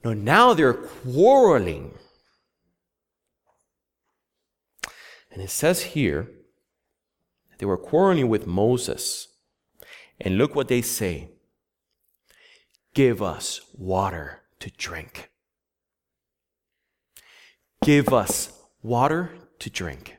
No, 0.03 0.15
now 0.15 0.55
they're 0.55 0.73
quarreling. 0.73 1.93
And 5.31 5.43
it 5.43 5.51
says 5.51 5.83
here, 5.83 6.31
they 7.61 7.67
were 7.67 7.77
quarreling 7.77 8.31
with 8.31 8.47
Moses. 8.47 9.29
And 10.19 10.39
look 10.39 10.55
what 10.55 10.69
they 10.69 10.81
say 10.81 11.29
Give 12.95 13.23
us 13.23 13.61
water 13.75 14.41
to 14.61 14.71
drink. 14.71 15.31
Give 17.85 18.09
us 18.15 18.59
water 18.83 19.33
to 19.59 19.69
drink. 19.69 20.17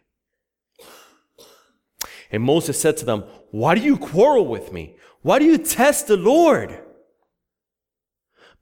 And 2.31 2.43
Moses 2.43 2.79
said 2.79 2.95
to 2.97 3.05
them, 3.05 3.23
Why 3.49 3.73
do 3.73 3.81
you 3.81 3.97
quarrel 3.97 4.45
with 4.45 4.71
me? 4.71 4.95
Why 5.23 5.39
do 5.39 5.45
you 5.45 5.57
test 5.57 6.07
the 6.07 6.17
Lord? 6.17 6.79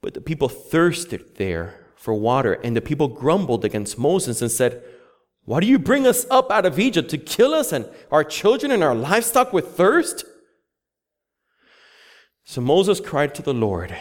But 0.01 0.13
the 0.13 0.21
people 0.21 0.47
thirsted 0.47 1.35
there 1.35 1.85
for 1.97 2.13
water, 2.13 2.53
and 2.53 2.77
the 2.77 2.81
people 2.81 3.09
grumbled 3.09 3.65
against 3.65 3.99
Moses 3.99 4.41
and 4.41 4.49
said, 4.49 4.81
Why 5.49 5.62
do 5.62 5.65
you 5.65 5.79
bring 5.79 6.05
us 6.05 6.27
up 6.29 6.51
out 6.51 6.67
of 6.67 6.77
Egypt 6.77 7.09
to 7.09 7.17
kill 7.17 7.55
us 7.55 7.71
and 7.71 7.89
our 8.12 8.23
children 8.23 8.71
and 8.71 8.83
our 8.83 8.93
livestock 8.93 9.51
with 9.51 9.69
thirst? 9.69 10.23
So 12.43 12.62
Moses 12.62 12.99
cried 12.99 13.33
to 13.33 13.41
the 13.41 13.52
Lord. 13.52 13.97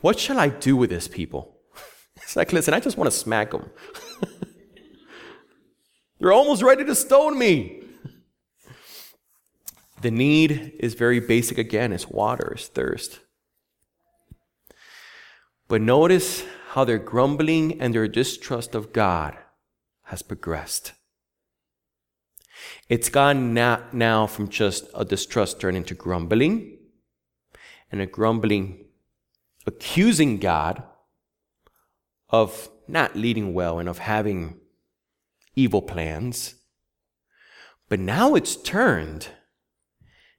What 0.00 0.18
shall 0.18 0.40
I 0.40 0.48
do 0.48 0.76
with 0.76 0.90
this 0.90 1.06
people? 1.06 1.60
It's 2.16 2.34
like, 2.34 2.52
listen, 2.52 2.74
I 2.74 2.80
just 2.80 2.96
want 2.96 3.08
to 3.08 3.16
smack 3.16 3.52
them. 3.52 3.70
They're 6.18 6.32
almost 6.32 6.60
ready 6.60 6.84
to 6.84 6.94
stone 6.96 7.38
me. 7.38 7.84
The 10.02 10.10
need 10.10 10.72
is 10.80 10.94
very 10.94 11.20
basic 11.20 11.56
again 11.56 11.92
it's 11.92 12.08
water, 12.08 12.54
it's 12.56 12.66
thirst. 12.66 13.20
But 15.68 15.82
notice 15.82 16.42
how 16.70 16.82
their 16.82 16.98
grumbling 16.98 17.80
and 17.80 17.94
their 17.94 18.08
distrust 18.08 18.74
of 18.74 18.92
God 18.92 19.36
has 20.10 20.22
progressed. 20.22 20.92
It's 22.88 23.08
gone 23.08 23.54
now 23.54 24.26
from 24.26 24.48
just 24.48 24.86
a 24.94 25.04
distrust 25.04 25.60
turned 25.60 25.76
into 25.76 25.94
grumbling, 25.94 26.78
and 27.90 28.00
a 28.00 28.06
grumbling 28.06 28.84
accusing 29.66 30.38
God 30.38 30.82
of 32.28 32.68
not 32.86 33.16
leading 33.16 33.54
well 33.54 33.78
and 33.78 33.88
of 33.88 33.98
having 33.98 34.60
evil 35.54 35.82
plans. 35.82 36.54
But 37.88 38.00
now 38.00 38.34
it's 38.34 38.56
turned 38.56 39.28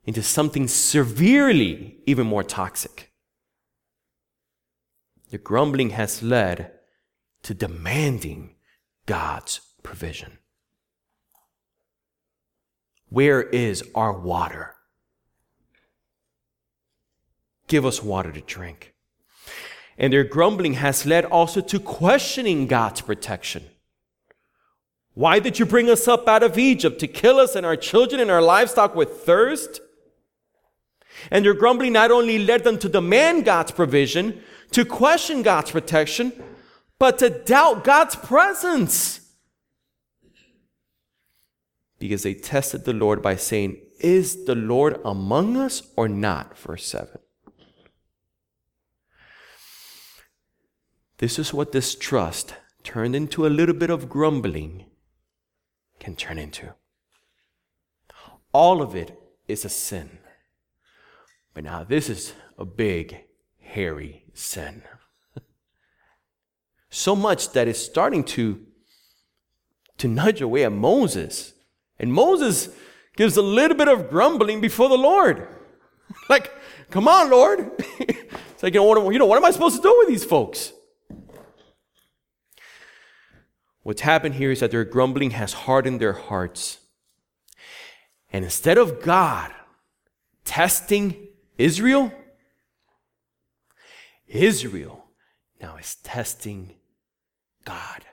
into 0.04 0.22
something 0.22 0.68
severely 0.68 2.00
even 2.06 2.28
more 2.28 2.44
toxic. 2.44 3.12
The 5.30 5.38
grumbling 5.38 5.92
has 5.92 6.22
led 6.22 6.72
to 7.44 7.54
demanding 7.54 8.56
God's 9.12 9.60
provision? 9.84 10.38
Where 13.10 13.42
is 13.42 13.84
our 13.94 14.14
water? 14.18 14.74
Give 17.68 17.86
us 17.86 18.02
water 18.02 18.32
to 18.32 18.40
drink. 18.40 18.94
And 19.98 20.14
their 20.14 20.24
grumbling 20.24 20.76
has 20.76 21.06
led 21.06 21.26
also 21.26 21.60
to 21.60 21.78
questioning 21.78 22.68
God's 22.68 23.02
protection. 23.02 23.66
Why 25.14 25.40
did 25.40 25.60
you 25.60 25.66
bring 25.66 25.90
us 25.90 26.08
up 26.08 26.30
out 26.30 26.42
of 26.42 26.58
Egypt 26.58 26.98
to 27.00 27.08
kill 27.08 27.38
us 27.38 27.54
and 27.54 27.66
our 27.66 27.76
children 27.76 28.22
and 28.22 28.32
our 28.32 28.42
livestock 28.42 28.96
with 28.96 29.26
thirst? 29.26 29.82
And 31.30 31.44
their 31.44 31.54
grumbling 31.54 31.92
not 31.92 32.12
only 32.12 32.40
led 32.40 32.64
them 32.64 32.80
to 32.80 32.88
demand 32.88 33.44
God's 33.44 33.72
provision, 33.72 34.42
to 34.72 34.86
question 34.86 35.42
God's 35.42 35.72
protection, 35.72 36.32
but 37.02 37.18
to 37.18 37.32
doubt 37.32 37.84
God's 37.84 38.16
presence. 38.16 39.22
Because 41.98 42.22
they 42.22 42.36
tested 42.36 42.86
the 42.86 42.94
Lord 42.94 43.24
by 43.24 43.38
saying, 43.38 43.78
Is 44.00 44.46
the 44.46 44.54
Lord 44.54 45.02
among 45.04 45.58
us 45.58 45.82
or 45.96 46.08
not? 46.08 46.56
Verse 46.60 46.86
7. 46.86 47.18
This 51.18 51.40
is 51.40 51.52
what 51.52 51.72
distrust 51.72 52.54
turned 52.84 53.16
into 53.16 53.48
a 53.48 53.50
little 53.50 53.74
bit 53.74 53.90
of 53.90 54.08
grumbling 54.08 54.86
can 56.00 56.16
turn 56.16 56.38
into. 56.38 56.76
All 58.54 58.84
of 58.84 58.96
it 58.96 59.20
is 59.48 59.66
a 59.66 59.70
sin. 59.70 60.20
But 61.56 61.64
now 61.64 61.84
this 61.84 62.12
is 62.12 62.34
a 62.60 62.66
big, 62.66 63.22
hairy 63.58 64.26
sin. 64.36 64.84
So 66.92 67.16
much 67.16 67.54
that 67.54 67.68
it's 67.68 67.80
starting 67.80 68.24
to, 68.26 68.64
to 69.98 70.08
nudge 70.08 70.42
away 70.42 70.66
at 70.66 70.74
Moses. 70.74 71.54
And 71.98 72.14
Moses 72.14 72.70
gives 73.16 73.38
a 73.38 73.42
little 73.42 73.78
bit 73.78 73.88
of 73.88 74.10
grumbling 74.10 74.62
before 74.62 74.90
the 74.90 74.98
Lord. 74.98 75.48
like, 76.30 76.52
come 76.92 77.08
on, 77.08 77.32
Lord. 77.32 77.72
it's 78.00 78.62
like, 78.62 78.74
you 78.74 78.82
know, 78.82 78.84
what, 78.84 79.14
you 79.14 79.20
know, 79.20 79.26
what 79.26 79.38
am 79.38 79.46
I 79.46 79.52
supposed 79.52 79.78
to 79.78 79.82
do 79.82 79.96
with 80.00 80.10
these 80.10 80.26
folks? 80.26 80.74
What's 83.84 84.02
happened 84.02 84.36
here 84.36 84.52
is 84.52 84.60
that 84.60 84.72
their 84.72 84.86
grumbling 84.86 85.32
has 85.32 85.54
hardened 85.54 86.02
their 86.02 86.14
hearts. 86.14 86.80
And 88.34 88.44
instead 88.44 88.78
of 88.78 89.02
God 89.02 89.52
testing 90.44 91.30
Israel, 91.58 92.12
Israel 94.28 95.06
now 95.62 95.78
is 95.78 95.96
testing 95.96 96.76
God. 97.66 98.06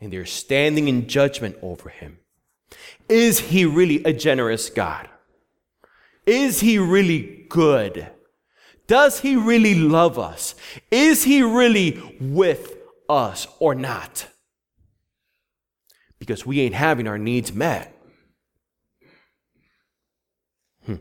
And 0.00 0.12
they're 0.12 0.26
standing 0.26 0.88
in 0.88 1.06
judgment 1.06 1.56
over 1.62 1.88
him. 1.88 2.18
Is 3.08 3.38
he 3.38 3.64
really 3.64 4.02
a 4.04 4.12
generous 4.12 4.70
God? 4.70 5.08
Is 6.26 6.60
he 6.60 6.78
really 6.78 7.46
good? 7.48 8.10
Does 8.86 9.20
he 9.20 9.36
really 9.36 9.74
love 9.74 10.18
us? 10.18 10.54
Is 10.90 11.24
he 11.24 11.42
really 11.42 12.16
with 12.20 12.74
us 13.08 13.46
or 13.58 13.74
not? 13.74 14.28
Because 16.18 16.46
we 16.46 16.60
ain't 16.60 16.74
having 16.74 17.08
our 17.08 17.18
needs 17.18 17.52
met. 17.52 17.96
Hmm. 20.84 20.96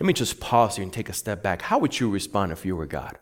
Let 0.00 0.06
me 0.06 0.12
just 0.12 0.40
pause 0.40 0.76
here 0.76 0.82
and 0.82 0.92
take 0.92 1.08
a 1.08 1.12
step 1.12 1.42
back. 1.42 1.62
How 1.62 1.78
would 1.78 1.98
you 1.98 2.10
respond 2.10 2.52
if 2.52 2.64
you 2.64 2.76
were 2.76 2.86
God? 2.86 3.18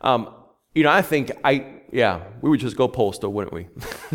Um, 0.00 0.34
you 0.74 0.82
know, 0.82 0.90
I 0.90 1.02
think 1.02 1.32
I, 1.44 1.82
yeah, 1.92 2.24
we 2.40 2.50
would 2.50 2.60
just 2.60 2.76
go 2.76 2.88
postal, 2.88 3.32
wouldn't 3.32 3.52
we? 3.52 3.68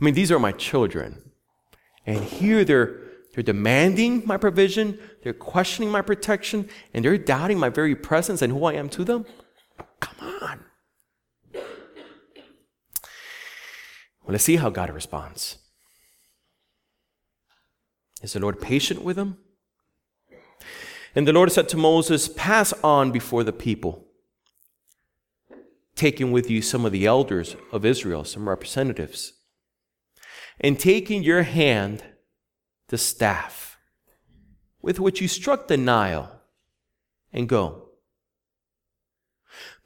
I 0.00 0.04
mean, 0.04 0.14
these 0.14 0.30
are 0.30 0.38
my 0.38 0.52
children. 0.52 1.30
And 2.06 2.22
here 2.22 2.64
they're, 2.64 3.00
they're 3.34 3.42
demanding 3.42 4.22
my 4.24 4.36
provision, 4.36 4.98
they're 5.22 5.34
questioning 5.34 5.90
my 5.90 6.02
protection, 6.02 6.68
and 6.94 7.04
they're 7.04 7.18
doubting 7.18 7.58
my 7.58 7.68
very 7.68 7.94
presence 7.94 8.40
and 8.42 8.52
who 8.52 8.64
I 8.64 8.74
am 8.74 8.88
to 8.90 9.04
them. 9.04 9.26
Come 10.00 10.16
on. 10.42 10.64
Well, 14.22 14.32
let's 14.32 14.44
see 14.44 14.56
how 14.56 14.70
God 14.70 14.90
responds. 14.90 15.58
Is 18.22 18.32
the 18.32 18.40
Lord 18.40 18.60
patient 18.60 19.02
with 19.02 19.16
them? 19.16 19.38
And 21.14 21.26
the 21.26 21.32
Lord 21.32 21.50
said 21.50 21.68
to 21.70 21.76
Moses, 21.76 22.28
Pass 22.28 22.72
on 22.84 23.10
before 23.10 23.42
the 23.42 23.52
people, 23.52 24.07
taking 25.98 26.32
with 26.32 26.48
you 26.48 26.62
some 26.62 26.86
of 26.86 26.92
the 26.92 27.04
elders 27.04 27.56
of 27.72 27.84
Israel, 27.84 28.24
some 28.24 28.48
representatives 28.48 29.34
and 30.60 30.78
taking 30.78 31.22
your 31.22 31.42
hand 31.42 32.02
the 32.88 32.98
staff 32.98 33.78
with 34.80 34.98
which 34.98 35.20
you 35.20 35.28
struck 35.28 35.68
the 35.68 35.76
Nile, 35.76 36.40
and 37.32 37.48
go. 37.48 37.90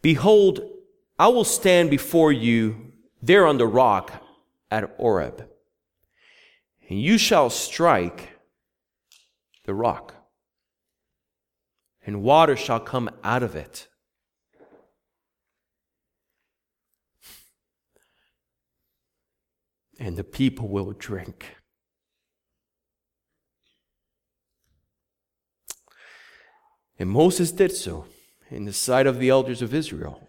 Behold, 0.00 0.60
I 1.18 1.28
will 1.28 1.44
stand 1.44 1.90
before 1.90 2.30
you 2.30 2.92
there 3.20 3.46
on 3.46 3.58
the 3.58 3.66
rock 3.66 4.22
at 4.70 4.94
Horeb, 4.96 5.48
and 6.88 7.00
you 7.00 7.18
shall 7.18 7.50
strike 7.50 8.30
the 9.64 9.74
rock, 9.74 10.14
and 12.04 12.22
water 12.22 12.56
shall 12.56 12.80
come 12.80 13.10
out 13.24 13.42
of 13.42 13.56
it 13.56 13.88
and 19.99 20.16
the 20.16 20.24
people 20.24 20.68
will 20.68 20.93
drink. 20.93 21.57
And 26.99 27.11
Moses 27.11 27.51
did 27.53 27.72
so 27.72 28.07
in 28.51 28.64
the 28.64 28.72
sight 28.72 29.07
of 29.07 29.18
the 29.18 29.28
elders 29.28 29.62
of 29.62 29.74
Israel. 29.74 30.28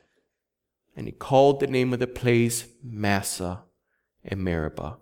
And 0.95 1.07
he 1.07 1.11
called 1.11 1.59
the 1.59 1.67
name 1.67 1.93
of 1.93 1.99
the 1.99 2.07
place 2.07 2.67
Massah 2.83 3.63
and 4.23 4.43
Meribah 4.43 4.97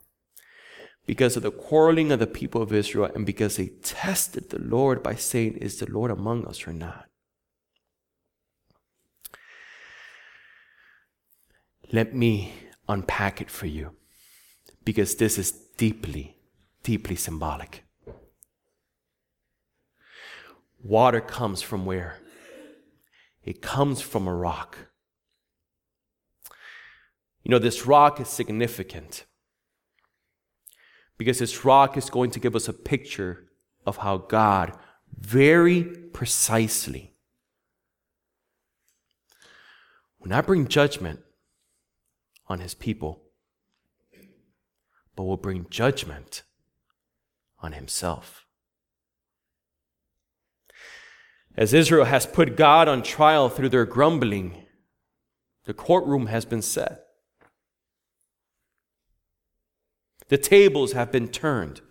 because 1.06 1.36
of 1.36 1.44
the 1.44 1.52
quarreling 1.52 2.12
of 2.12 2.20
the 2.20 2.28
people 2.28 2.62
of 2.62 2.74
Israel 2.74 3.10
and 3.14 3.26
because 3.26 3.58
they 3.58 3.68
tested 3.84 4.50
the 4.50 4.60
Lord 4.60 5.04
by 5.04 5.16
saying, 5.16 5.58
Is 5.58 5.80
the 5.80 5.92
Lord 5.92 6.12
among 6.12 6.46
us 6.46 6.68
or 6.68 6.74
not? 6.74 7.06
Let 11.92 12.16
me 12.16 12.54
unpack 12.88 13.42
it 13.42 13.50
for 13.50 13.66
you 13.66 13.96
because 14.84 15.16
this 15.16 15.38
is 15.38 15.52
deeply, 15.78 16.38
deeply 16.84 17.16
symbolic. 17.16 17.84
Water 20.84 21.22
comes 21.22 21.62
from 21.62 21.86
where? 21.86 22.20
It 23.44 23.62
comes 23.62 24.02
from 24.02 24.28
a 24.28 24.34
rock. 24.34 24.78
You 27.44 27.52
know, 27.52 27.60
this 27.60 27.86
rock 27.86 28.20
is 28.20 28.28
significant 28.28 29.26
because 31.18 31.40
this 31.40 31.66
rock 31.66 31.98
is 31.98 32.10
going 32.10 32.32
to 32.32 32.40
give 32.40 32.56
us 32.56 32.68
a 32.68 32.74
picture 32.74 33.48
of 33.86 33.98
how 33.98 34.18
God 34.18 34.74
very 35.18 35.84
precisely, 35.84 37.14
when 40.20 40.32
I 40.32 40.42
bring 40.42 40.68
judgment 40.68 41.20
on 42.48 42.60
his 42.60 42.74
people, 42.74 43.24
but 45.22 45.28
will 45.28 45.38
bring 45.38 45.68
judgment 45.70 46.42
on 47.60 47.74
himself. 47.74 48.48
As 51.56 51.76
Israel 51.76 52.06
has 52.06 52.26
put 52.26 52.58
God 52.58 52.88
on 52.88 53.04
trial 53.04 53.48
through 53.48 53.70
their 53.70 53.86
grumbling, 53.86 54.64
the 55.66 55.76
courtroom 55.76 56.26
has 56.26 56.44
been 56.44 56.64
set. 56.64 57.04
The 60.30 60.40
tables 60.40 60.94
have 60.94 61.12
been 61.12 61.28
turned. 61.28 61.82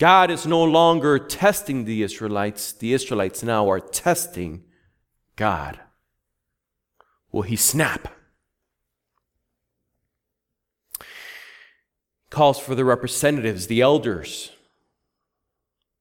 God 0.00 0.32
is 0.32 0.44
no 0.44 0.64
longer 0.64 1.16
testing 1.16 1.84
the 1.84 2.02
Israelites. 2.02 2.72
The 2.72 2.92
Israelites 2.92 3.44
now 3.44 3.70
are 3.70 3.78
testing 3.78 4.64
God. 5.36 5.78
Will 7.30 7.42
he 7.42 7.54
snap? 7.54 8.08
Calls 12.32 12.58
for 12.58 12.74
the 12.74 12.84
representatives, 12.84 13.66
the 13.66 13.82
elders, 13.82 14.52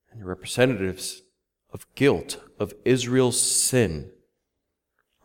and 0.10 0.22
the 0.22 0.26
representatives 0.26 1.22
of 1.72 1.86
guilt, 1.94 2.42
of 2.58 2.74
Israel's 2.86 3.40
sin, 3.40 4.10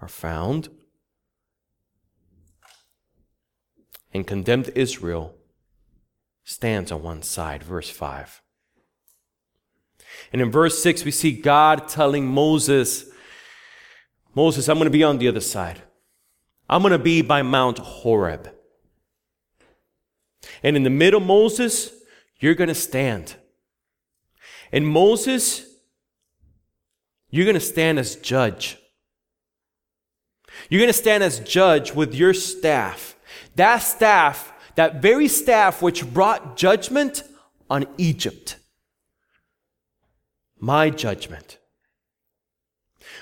are 0.03 0.09
found. 0.09 0.69
And 4.13 4.27
condemned 4.27 4.71
Israel 4.75 5.35
stands 6.43 6.91
on 6.91 7.03
one 7.03 7.23
side, 7.23 7.63
verse 7.63 7.89
5. 7.89 8.43
And 10.33 10.43
in 10.43 10.51
verse 10.51 10.83
6, 10.83 11.05
we 11.05 11.11
see 11.13 11.33
God 11.33 11.89
telling 11.89 12.27
Moses, 12.27 13.05
Moses, 14.35 14.69
I'm 14.69 14.77
going 14.77 14.87
to 14.87 14.91
be 14.91 15.05
on 15.05 15.19
the 15.19 15.29
other 15.29 15.41
side. 15.41 15.83
I'm 16.69 16.83
going 16.83 16.93
to 16.93 16.99
be 16.99 17.23
by 17.23 17.43
Mount 17.43 17.79
Horeb. 17.79 18.56
And 20.63 20.77
in 20.77 20.83
the 20.83 20.91
middle, 20.91 21.21
Moses, 21.21 21.93
you're 22.39 22.55
going 22.55 22.69
to 22.69 22.75
stand. 22.75 23.37
And 24.73 24.87
Moses, 24.87 25.67
you're 27.31 27.45
going 27.45 27.55
to 27.55 27.61
stand 27.61 27.99
as 27.99 28.17
judge. 28.17 28.79
You're 30.69 30.81
going 30.81 30.93
to 30.93 30.99
stand 30.99 31.23
as 31.23 31.41
judge 31.41 31.95
with 31.95 32.15
your 32.15 32.35
staff. 32.35 33.17
That 33.57 33.79
staff, 33.79 34.53
that 34.75 35.03
very 35.03 35.29
staff 35.29 35.83
which 35.83 36.13
brought 36.13 36.57
judgment 36.57 37.23
on 37.69 37.87
Egypt. 37.99 38.57
My 40.59 40.91
judgment. 40.91 41.59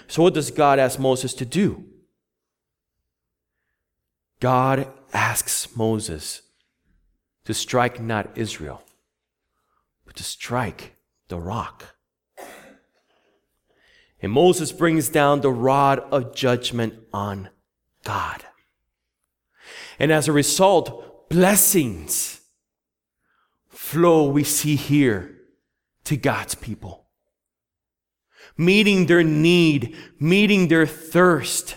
So, 0.06 0.22
what 0.22 0.34
does 0.34 0.50
God 0.50 0.78
ask 0.78 0.98
Moses 0.98 1.34
to 1.34 1.44
do? 1.44 1.84
God 4.40 4.88
asks 5.12 5.74
Moses 5.76 6.42
to 7.44 7.54
strike 7.54 8.00
not 8.00 8.36
Israel, 8.36 8.82
but 10.04 10.16
to 10.16 10.24
strike 10.24 10.96
the 11.28 11.38
rock. 11.38 11.96
And 14.20 14.32
Moses 14.32 14.72
brings 14.72 15.10
down 15.10 15.40
the 15.40 15.50
rod 15.50 15.98
of 16.10 16.34
judgment 16.34 16.94
on 17.12 17.50
God. 18.04 18.42
And 19.98 20.10
as 20.10 20.28
a 20.28 20.32
result, 20.32 21.28
blessings 21.28 22.40
flow, 23.68 24.28
we 24.28 24.42
see 24.42 24.76
here, 24.76 25.36
to 26.04 26.16
God's 26.16 26.54
people. 26.54 27.06
Meeting 28.56 29.06
their 29.06 29.22
need, 29.22 29.96
meeting 30.18 30.68
their 30.68 30.86
thirst, 30.86 31.76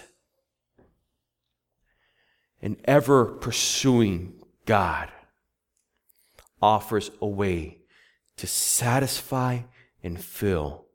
and 2.61 2.77
ever 2.85 3.25
pursuing 3.25 4.33
God 4.65 5.11
offers 6.61 7.11
a 7.21 7.27
way 7.27 7.79
to 8.37 8.47
satisfy 8.47 9.59
and 10.03 10.23
fill 10.23 10.85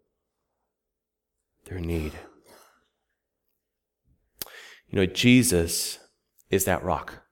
their 1.67 1.81
need. 1.81 2.13
You 4.89 4.99
know, 4.99 5.07
Jesus 5.07 5.99
is 6.51 6.65
that 6.67 6.85
rock. 6.85 7.25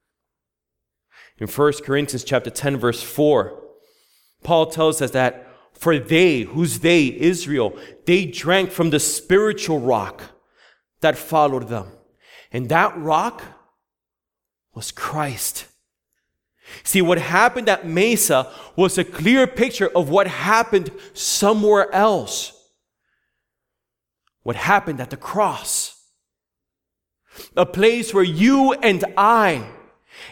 In 1.37 1.47
1 1.47 1.73
Corinthians 1.83 2.23
chapter 2.23 2.49
10 2.49 2.77
verse 2.77 3.01
4, 3.01 3.59
Paul 4.43 4.67
tells 4.67 5.01
us 5.01 5.11
that 5.11 5.47
for 5.73 5.97
they, 5.97 6.41
who's 6.41 6.79
they, 6.79 7.07
Israel, 7.07 7.75
they 8.05 8.25
drank 8.25 8.71
from 8.71 8.89
the 8.89 8.99
spiritual 8.99 9.79
rock 9.79 10.23
that 10.99 11.17
followed 11.17 11.69
them. 11.69 11.87
And 12.51 12.69
that 12.69 12.95
rock 12.97 13.41
was 14.73 14.91
Christ. 14.91 15.67
See, 16.83 17.01
what 17.01 17.17
happened 17.17 17.69
at 17.69 17.87
Massah 17.87 18.51
was 18.75 18.97
a 18.97 19.03
clear 19.03 19.47
picture 19.47 19.89
of 19.95 20.09
what 20.09 20.27
happened 20.27 20.91
somewhere 21.13 21.93
else. 21.93 22.53
What 24.43 24.55
happened 24.55 24.99
at 24.99 25.09
the 25.09 25.17
cross. 25.17 25.97
A 27.55 27.65
place 27.65 28.13
where 28.13 28.23
you 28.23 28.73
and 28.73 29.03
I, 29.17 29.67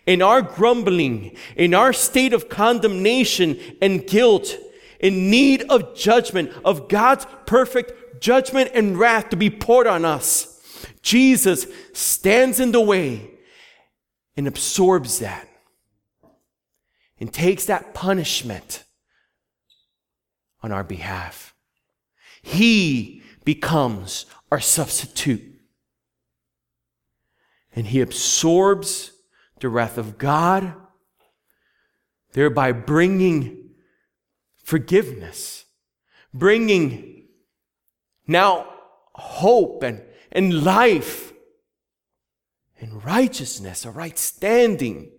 in 0.06 0.22
our 0.22 0.42
grumbling, 0.42 1.36
in 1.56 1.74
our 1.74 1.94
state 1.94 2.34
of 2.34 2.50
condemnation 2.50 3.60
and 3.82 4.06
guilt, 4.06 4.58
in 5.00 5.30
need 5.30 5.64
of 5.70 5.96
judgment, 5.96 6.52
of 6.66 6.90
God's 6.90 7.26
perfect 7.46 8.22
judgment 8.22 8.72
and 8.74 9.00
wrath 9.00 9.30
to 9.30 9.38
be 9.38 9.50
poured 9.50 9.88
on 9.88 10.04
us, 10.04 10.62
Jesus 11.02 11.68
stands 11.94 12.60
in 12.60 12.72
the 12.72 12.82
way 12.82 13.32
and 14.36 14.48
absorbs 14.48 15.20
that 15.20 15.49
and 17.20 17.34
takes 17.34 17.66
that 17.66 17.94
punishment 17.94 18.84
on 20.62 20.72
our 20.72 20.84
behalf. 20.84 21.54
He 22.42 23.22
becomes 23.44 24.26
our 24.52 24.60
substitute. 24.60 25.44
And 27.76 27.88
he 27.88 28.02
absorbs 28.02 29.12
the 29.60 29.70
wrath 29.70 29.98
of 29.98 30.18
God, 30.18 30.74
thereby 32.34 32.72
bringing 32.72 33.72
forgiveness, 34.64 35.66
bringing 36.34 37.28
now 38.28 38.68
hope 39.14 39.84
and, 39.84 40.02
and 40.32 40.64
life 40.64 41.34
and 42.80 43.04
righteousness, 43.04 43.86
a 43.86 43.92
right 43.92 44.18
standing 44.18 45.12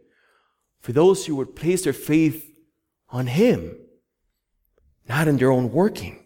for 0.81 0.93
those 0.93 1.27
who 1.27 1.37
would 1.37 1.55
place 1.55 1.85
their 1.85 1.93
faith 1.93 2.53
on 3.09 3.27
Him, 3.27 3.77
not 5.09 5.29
in 5.29 5.37
their 5.37 5.51
own 5.51 5.73
working. 5.73 6.25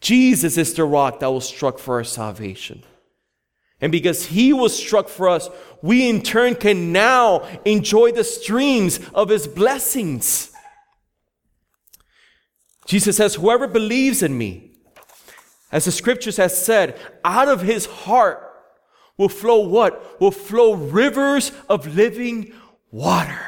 Jesus 0.00 0.58
is 0.58 0.74
the 0.74 0.84
rock 0.84 1.20
that 1.20 1.30
was 1.30 1.46
struck 1.46 1.78
for 1.78 1.96
our 1.96 2.04
salvation. 2.04 2.82
And 3.80 3.92
because 3.92 4.26
He 4.26 4.52
was 4.52 4.76
struck 4.76 5.08
for 5.08 5.28
us, 5.28 5.48
we 5.80 6.08
in 6.08 6.22
turn 6.22 6.54
can 6.54 6.92
now 6.92 7.46
enjoy 7.64 8.12
the 8.12 8.24
streams 8.24 9.00
of 9.14 9.28
His 9.28 9.46
blessings. 9.46 10.52
Jesus 12.86 13.16
says, 13.16 13.36
Whoever 13.36 13.66
believes 13.66 14.22
in 14.22 14.36
me, 14.36 14.72
as 15.72 15.86
the 15.86 15.90
scriptures 15.92 16.36
has 16.36 16.56
said, 16.56 16.98
out 17.24 17.48
of 17.48 17.62
his 17.62 17.86
heart 17.86 18.48
will 19.16 19.30
flow 19.30 19.60
what? 19.66 20.20
Will 20.20 20.30
flow 20.30 20.74
rivers 20.74 21.52
of 21.68 21.96
living 21.96 22.52
water. 22.92 23.40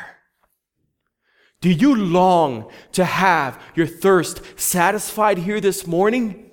Do 1.61 1.71
you 1.71 1.95
long 1.95 2.71
to 2.93 3.05
have 3.05 3.63
your 3.75 3.87
thirst 3.87 4.43
satisfied 4.59 5.39
here 5.39 5.61
this 5.61 5.87
morning? 5.87 6.51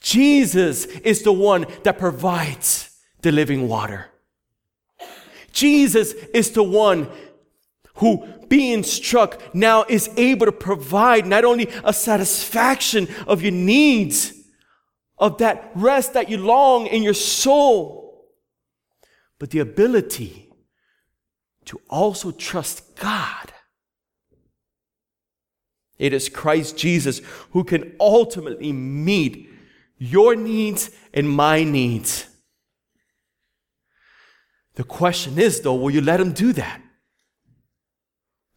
Jesus 0.00 0.86
is 0.86 1.22
the 1.22 1.32
one 1.32 1.66
that 1.82 1.98
provides 1.98 2.90
the 3.22 3.30
living 3.30 3.68
water. 3.68 4.06
Jesus 5.52 6.14
is 6.32 6.52
the 6.52 6.62
one 6.62 7.08
who, 7.96 8.26
being 8.48 8.82
struck, 8.82 9.42
now 9.54 9.84
is 9.88 10.08
able 10.16 10.46
to 10.46 10.52
provide 10.52 11.26
not 11.26 11.44
only 11.44 11.68
a 11.84 11.92
satisfaction 11.92 13.08
of 13.26 13.42
your 13.42 13.52
needs, 13.52 14.32
of 15.18 15.38
that 15.38 15.72
rest 15.74 16.14
that 16.14 16.28
you 16.28 16.38
long 16.38 16.86
in 16.86 17.02
your 17.02 17.14
soul, 17.14 18.28
but 19.38 19.50
the 19.50 19.58
ability 19.58 20.47
to 21.68 21.80
also 21.90 22.30
trust 22.30 22.96
God. 22.96 23.52
It 25.98 26.14
is 26.14 26.28
Christ 26.28 26.78
Jesus 26.78 27.20
who 27.50 27.62
can 27.62 27.94
ultimately 28.00 28.72
meet 28.72 29.50
your 29.98 30.34
needs 30.34 30.90
and 31.12 31.28
my 31.28 31.64
needs. 31.64 32.26
The 34.76 34.84
question 34.84 35.38
is, 35.38 35.60
though, 35.60 35.74
will 35.74 35.90
you 35.90 36.00
let 36.00 36.20
him 36.20 36.32
do 36.32 36.54
that? 36.54 36.80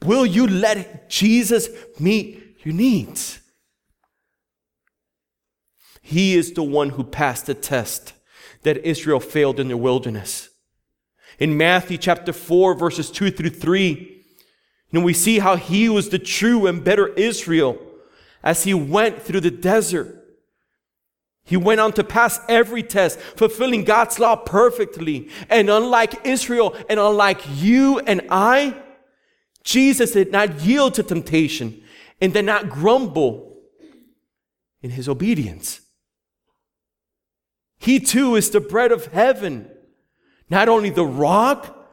Will 0.06 0.26
you 0.26 0.48
let 0.48 1.10
Jesus 1.10 1.68
meet 2.00 2.58
your 2.64 2.76
needs? 2.76 3.40
He 6.02 6.36
is 6.36 6.54
the 6.54 6.64
one 6.64 6.92
who 6.92 7.04
passed 7.04 7.48
the 7.48 7.56
test 7.56 8.14
that 8.64 8.86
Israel 8.86 9.20
failed 9.20 9.60
in 9.60 9.68
the 9.68 9.78
wilderness. 9.78 10.51
In 11.42 11.58
Matthew 11.58 11.98
chapter 11.98 12.34
4, 12.34 12.76
verses 12.76 13.10
2 13.10 13.32
through 13.32 13.50
3, 13.50 14.24
and 14.94 15.04
we 15.04 15.12
see 15.12 15.40
how 15.40 15.56
he 15.56 15.90
was 15.90 16.10
the 16.10 16.20
true 16.20 16.68
and 16.68 16.84
better 16.84 17.08
Israel 17.08 17.82
as 18.44 18.64
he 18.64 18.76
went 18.76 19.24
through 19.24 19.40
the 19.40 19.50
desert. 19.50 20.24
He 21.44 21.58
went 21.58 21.80
on 21.80 21.94
to 21.94 22.04
pass 22.04 22.40
every 22.48 22.84
test, 22.84 23.20
fulfilling 23.20 23.86
God's 23.86 24.20
law 24.20 24.36
perfectly. 24.36 25.30
And 25.50 25.68
unlike 25.68 26.28
Israel 26.28 26.76
and 26.88 27.00
unlike 27.00 27.42
you 27.56 27.98
and 27.98 28.22
I, 28.30 28.80
Jesus 29.64 30.12
did 30.12 30.32
not 30.32 30.62
yield 30.62 30.94
to 30.94 31.02
temptation 31.02 31.82
and 32.22 32.34
did 32.34 32.46
not 32.46 32.70
grumble 32.70 33.58
in 34.84 34.92
his 34.92 35.10
obedience. 35.10 35.82
He 37.80 38.00
too 38.00 38.36
is 38.36 38.52
the 38.52 38.62
bread 38.62 38.92
of 38.92 39.08
heaven 39.08 39.72
not 40.52 40.70
only 40.70 40.92
the 40.92 41.06
rock, 41.06 41.90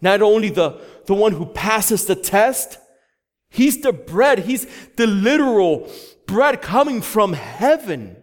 not 0.00 0.22
only 0.22 0.48
the, 0.48 0.80
the 1.06 1.14
one 1.14 1.32
who 1.32 1.46
passes 1.46 2.06
the 2.06 2.16
test, 2.16 2.78
he's 3.50 3.82
the 3.82 3.92
bread, 3.92 4.40
he's 4.40 4.66
the 4.96 5.06
literal 5.06 5.88
bread 6.26 6.60
coming 6.60 7.00
from 7.00 7.34
heaven, 7.34 8.16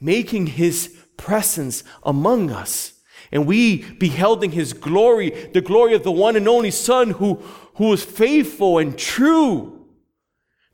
making 0.00 0.46
his 0.46 0.96
presence 1.16 1.82
among 2.04 2.52
us. 2.52 2.92
And 3.32 3.46
we 3.46 3.82
beholding 3.94 4.52
his 4.52 4.72
glory, 4.72 5.30
the 5.52 5.60
glory 5.60 5.94
of 5.94 6.04
the 6.04 6.12
one 6.12 6.36
and 6.36 6.46
only 6.46 6.70
Son 6.70 7.10
who, 7.10 7.42
who 7.74 7.92
is 7.92 8.04
faithful 8.04 8.78
and 8.78 8.96
true, 8.96 9.74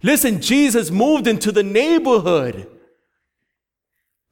Listen, 0.04 0.42
Jesus 0.42 0.90
moved 0.90 1.26
into 1.26 1.50
the 1.50 1.62
neighborhood. 1.62 2.68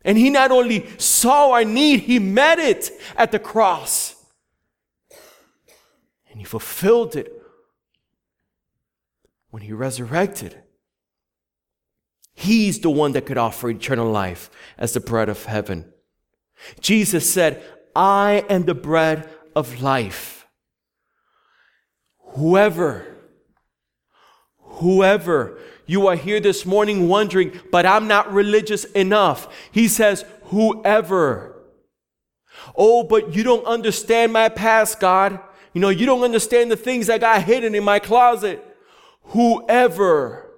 And 0.05 0.19
he 0.19 0.31
not 0.31 0.51
only 0.51 0.89
saw 0.99 1.53
our 1.53 1.65
need, 1.65 2.01
he 2.01 2.19
met 2.19 2.59
it 2.59 2.91
at 3.17 3.33
the 3.33 3.39
cross. 3.39 4.17
And 6.31 6.39
he 6.39 6.45
fulfilled 6.45 7.15
it 7.15 7.33
when 9.51 9.63
he 9.63 9.73
resurrected. 9.73 10.57
He's 12.35 12.81
the 12.81 12.91
one 12.91 13.13
that 13.13 13.27
could 13.27 13.39
offer 13.39 13.69
eternal 13.71 14.11
life 14.11 14.51
as 14.79 14.93
the 14.93 15.01
bread 15.01 15.29
of 15.29 15.45
heaven. 15.45 15.93
Jesus 16.81 17.31
said, 17.31 17.63
I 17.95 18.45
am 18.49 18.65
the 18.65 18.75
bread 18.75 19.29
of 19.55 19.83
life. 19.83 20.47
Whoever, 22.35 23.07
whoever 24.59 25.59
you 25.87 26.07
are 26.07 26.17
here 26.17 26.41
this 26.41 26.65
morning 26.65 27.09
wondering, 27.09 27.59
but 27.71 27.87
I'm 27.87 28.09
not 28.09 28.33
religious 28.33 28.85
enough. 28.85 29.53
He 29.73 29.89
says, 29.89 30.25
whoever. 30.45 31.57
Oh, 32.77 33.03
but 33.03 33.35
you 33.35 33.43
don't 33.43 33.65
understand 33.65 34.33
my 34.33 34.49
past, 34.49 35.01
God. 35.01 35.41
You 35.73 35.81
know, 35.81 35.89
you 35.89 36.07
don't 36.07 36.23
understand 36.23 36.71
the 36.71 36.77
things 36.77 37.11
I 37.11 37.19
got 37.19 37.43
hidden 37.43 37.75
in 37.75 37.85
my 37.85 37.99
closet. 37.99 38.65
Whoever. 39.25 40.51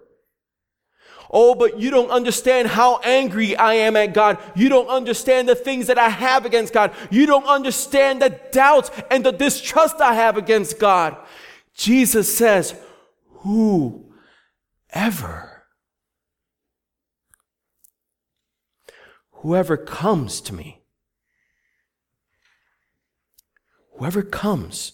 Oh, 1.31 1.55
but 1.55 1.81
you 1.81 1.91
don't 1.91 2.11
understand 2.11 2.69
how 2.69 2.99
angry 2.99 3.57
I 3.57 3.75
am 3.75 3.97
at 3.97 4.15
God. 4.15 4.39
You 4.55 4.69
don't 4.69 4.89
understand 4.89 5.49
the 5.49 5.57
things 5.57 5.89
that 5.89 5.99
I 5.99 6.09
have 6.09 6.47
against 6.47 6.73
God. 6.73 6.93
You 7.11 7.27
don't 7.27 7.47
understand 7.47 8.23
the 8.23 8.39
doubts 8.53 8.91
and 9.11 9.25
the 9.25 9.33
distrust 9.33 10.01
I 10.01 10.15
have 10.15 10.37
against 10.37 10.79
God. 10.79 11.17
Jesus 11.75 12.37
says, 12.37 12.75
whoever. 14.95 15.65
Whoever 19.33 19.77
comes 19.77 20.41
to 20.43 20.55
me, 20.55 20.85
whoever 23.99 24.23
comes 24.23 24.93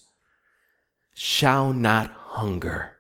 shall 1.15 1.73
not 1.73 2.11
hunger 2.11 2.97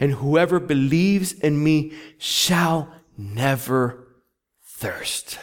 and 0.00 0.12
whoever 0.12 0.58
believes 0.58 1.32
in 1.32 1.62
me 1.62 1.92
shall 2.18 2.92
never 3.16 4.08
thirst. 4.64 5.38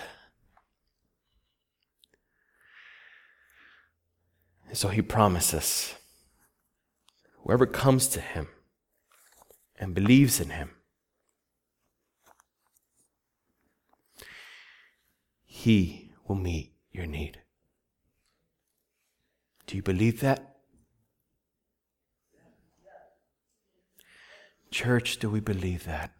And 4.68 4.78
so 4.78 4.89
he 4.89 5.02
promises 5.02 5.96
whoever 7.44 7.66
comes 7.66 8.08
to 8.10 8.20
him 8.20 8.48
and 9.82 9.95
believes 9.95 10.39
in 10.39 10.51
him, 10.51 10.69
he 15.43 16.11
will 16.27 16.36
meet 16.36 16.71
your 16.91 17.07
need. 17.07 17.39
Do 19.65 19.75
you 19.75 19.82
believe 19.82 20.21
that? 20.21 20.57
Church, 24.69 25.17
do 25.17 25.29
we 25.29 25.39
believe 25.39 25.84
that? 25.86 26.11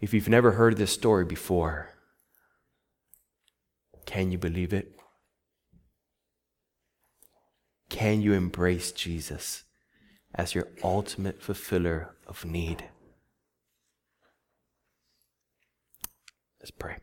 If 0.00 0.12
you've 0.12 0.28
never 0.28 0.52
heard 0.52 0.76
this 0.76 0.92
story 0.92 1.24
before, 1.24 1.90
can 4.06 4.32
you 4.32 4.38
believe 4.38 4.72
it? 4.72 4.99
Can 7.90 8.22
you 8.22 8.32
embrace 8.32 8.92
Jesus 8.92 9.64
as 10.34 10.54
your 10.54 10.68
ultimate 10.82 11.42
fulfiller 11.42 12.14
of 12.26 12.46
need? 12.46 12.84
Let's 16.60 16.70
pray. 16.70 16.96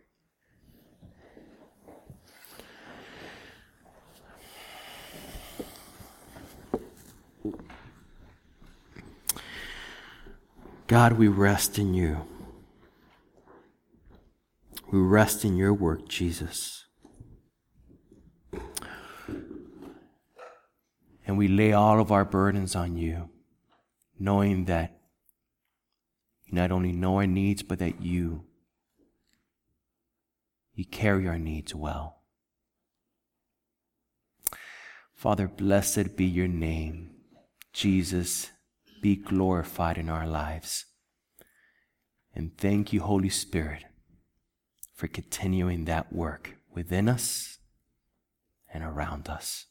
God, 10.87 11.13
we 11.13 11.27
rest 11.27 11.77
in 11.77 11.93
you. 11.93 12.25
We 14.89 14.99
rest 14.99 15.43
in 15.43 15.57
your 15.57 15.73
work, 15.73 16.07
Jesus. 16.07 16.86
And 21.27 21.37
we 21.37 21.49
lay 21.49 21.73
all 21.73 21.99
of 21.99 22.09
our 22.09 22.23
burdens 22.23 22.73
on 22.73 22.95
you, 22.95 23.29
knowing 24.17 24.63
that 24.65 24.97
you 26.45 26.53
not 26.55 26.71
only 26.71 26.93
know 26.93 27.17
our 27.17 27.27
needs, 27.27 27.61
but 27.61 27.79
that 27.79 28.01
you, 28.01 28.45
you 30.73 30.85
carry 30.85 31.27
our 31.27 31.37
needs 31.37 31.75
well. 31.75 32.21
Father, 35.13 35.49
blessed 35.49 36.15
be 36.15 36.23
your 36.25 36.47
name, 36.47 37.09
Jesus 37.73 38.51
be 39.01 39.17
glorified 39.17 39.97
in 39.97 40.09
our 40.09 40.25
lives. 40.25 40.85
And 42.33 42.57
thank 42.57 42.93
you, 42.93 43.01
Holy 43.01 43.29
Spirit, 43.29 43.83
for 44.95 45.07
continuing 45.07 45.85
that 45.85 46.13
work 46.13 46.55
within 46.73 47.09
us 47.09 47.57
and 48.73 48.83
around 48.83 49.27
us. 49.27 49.65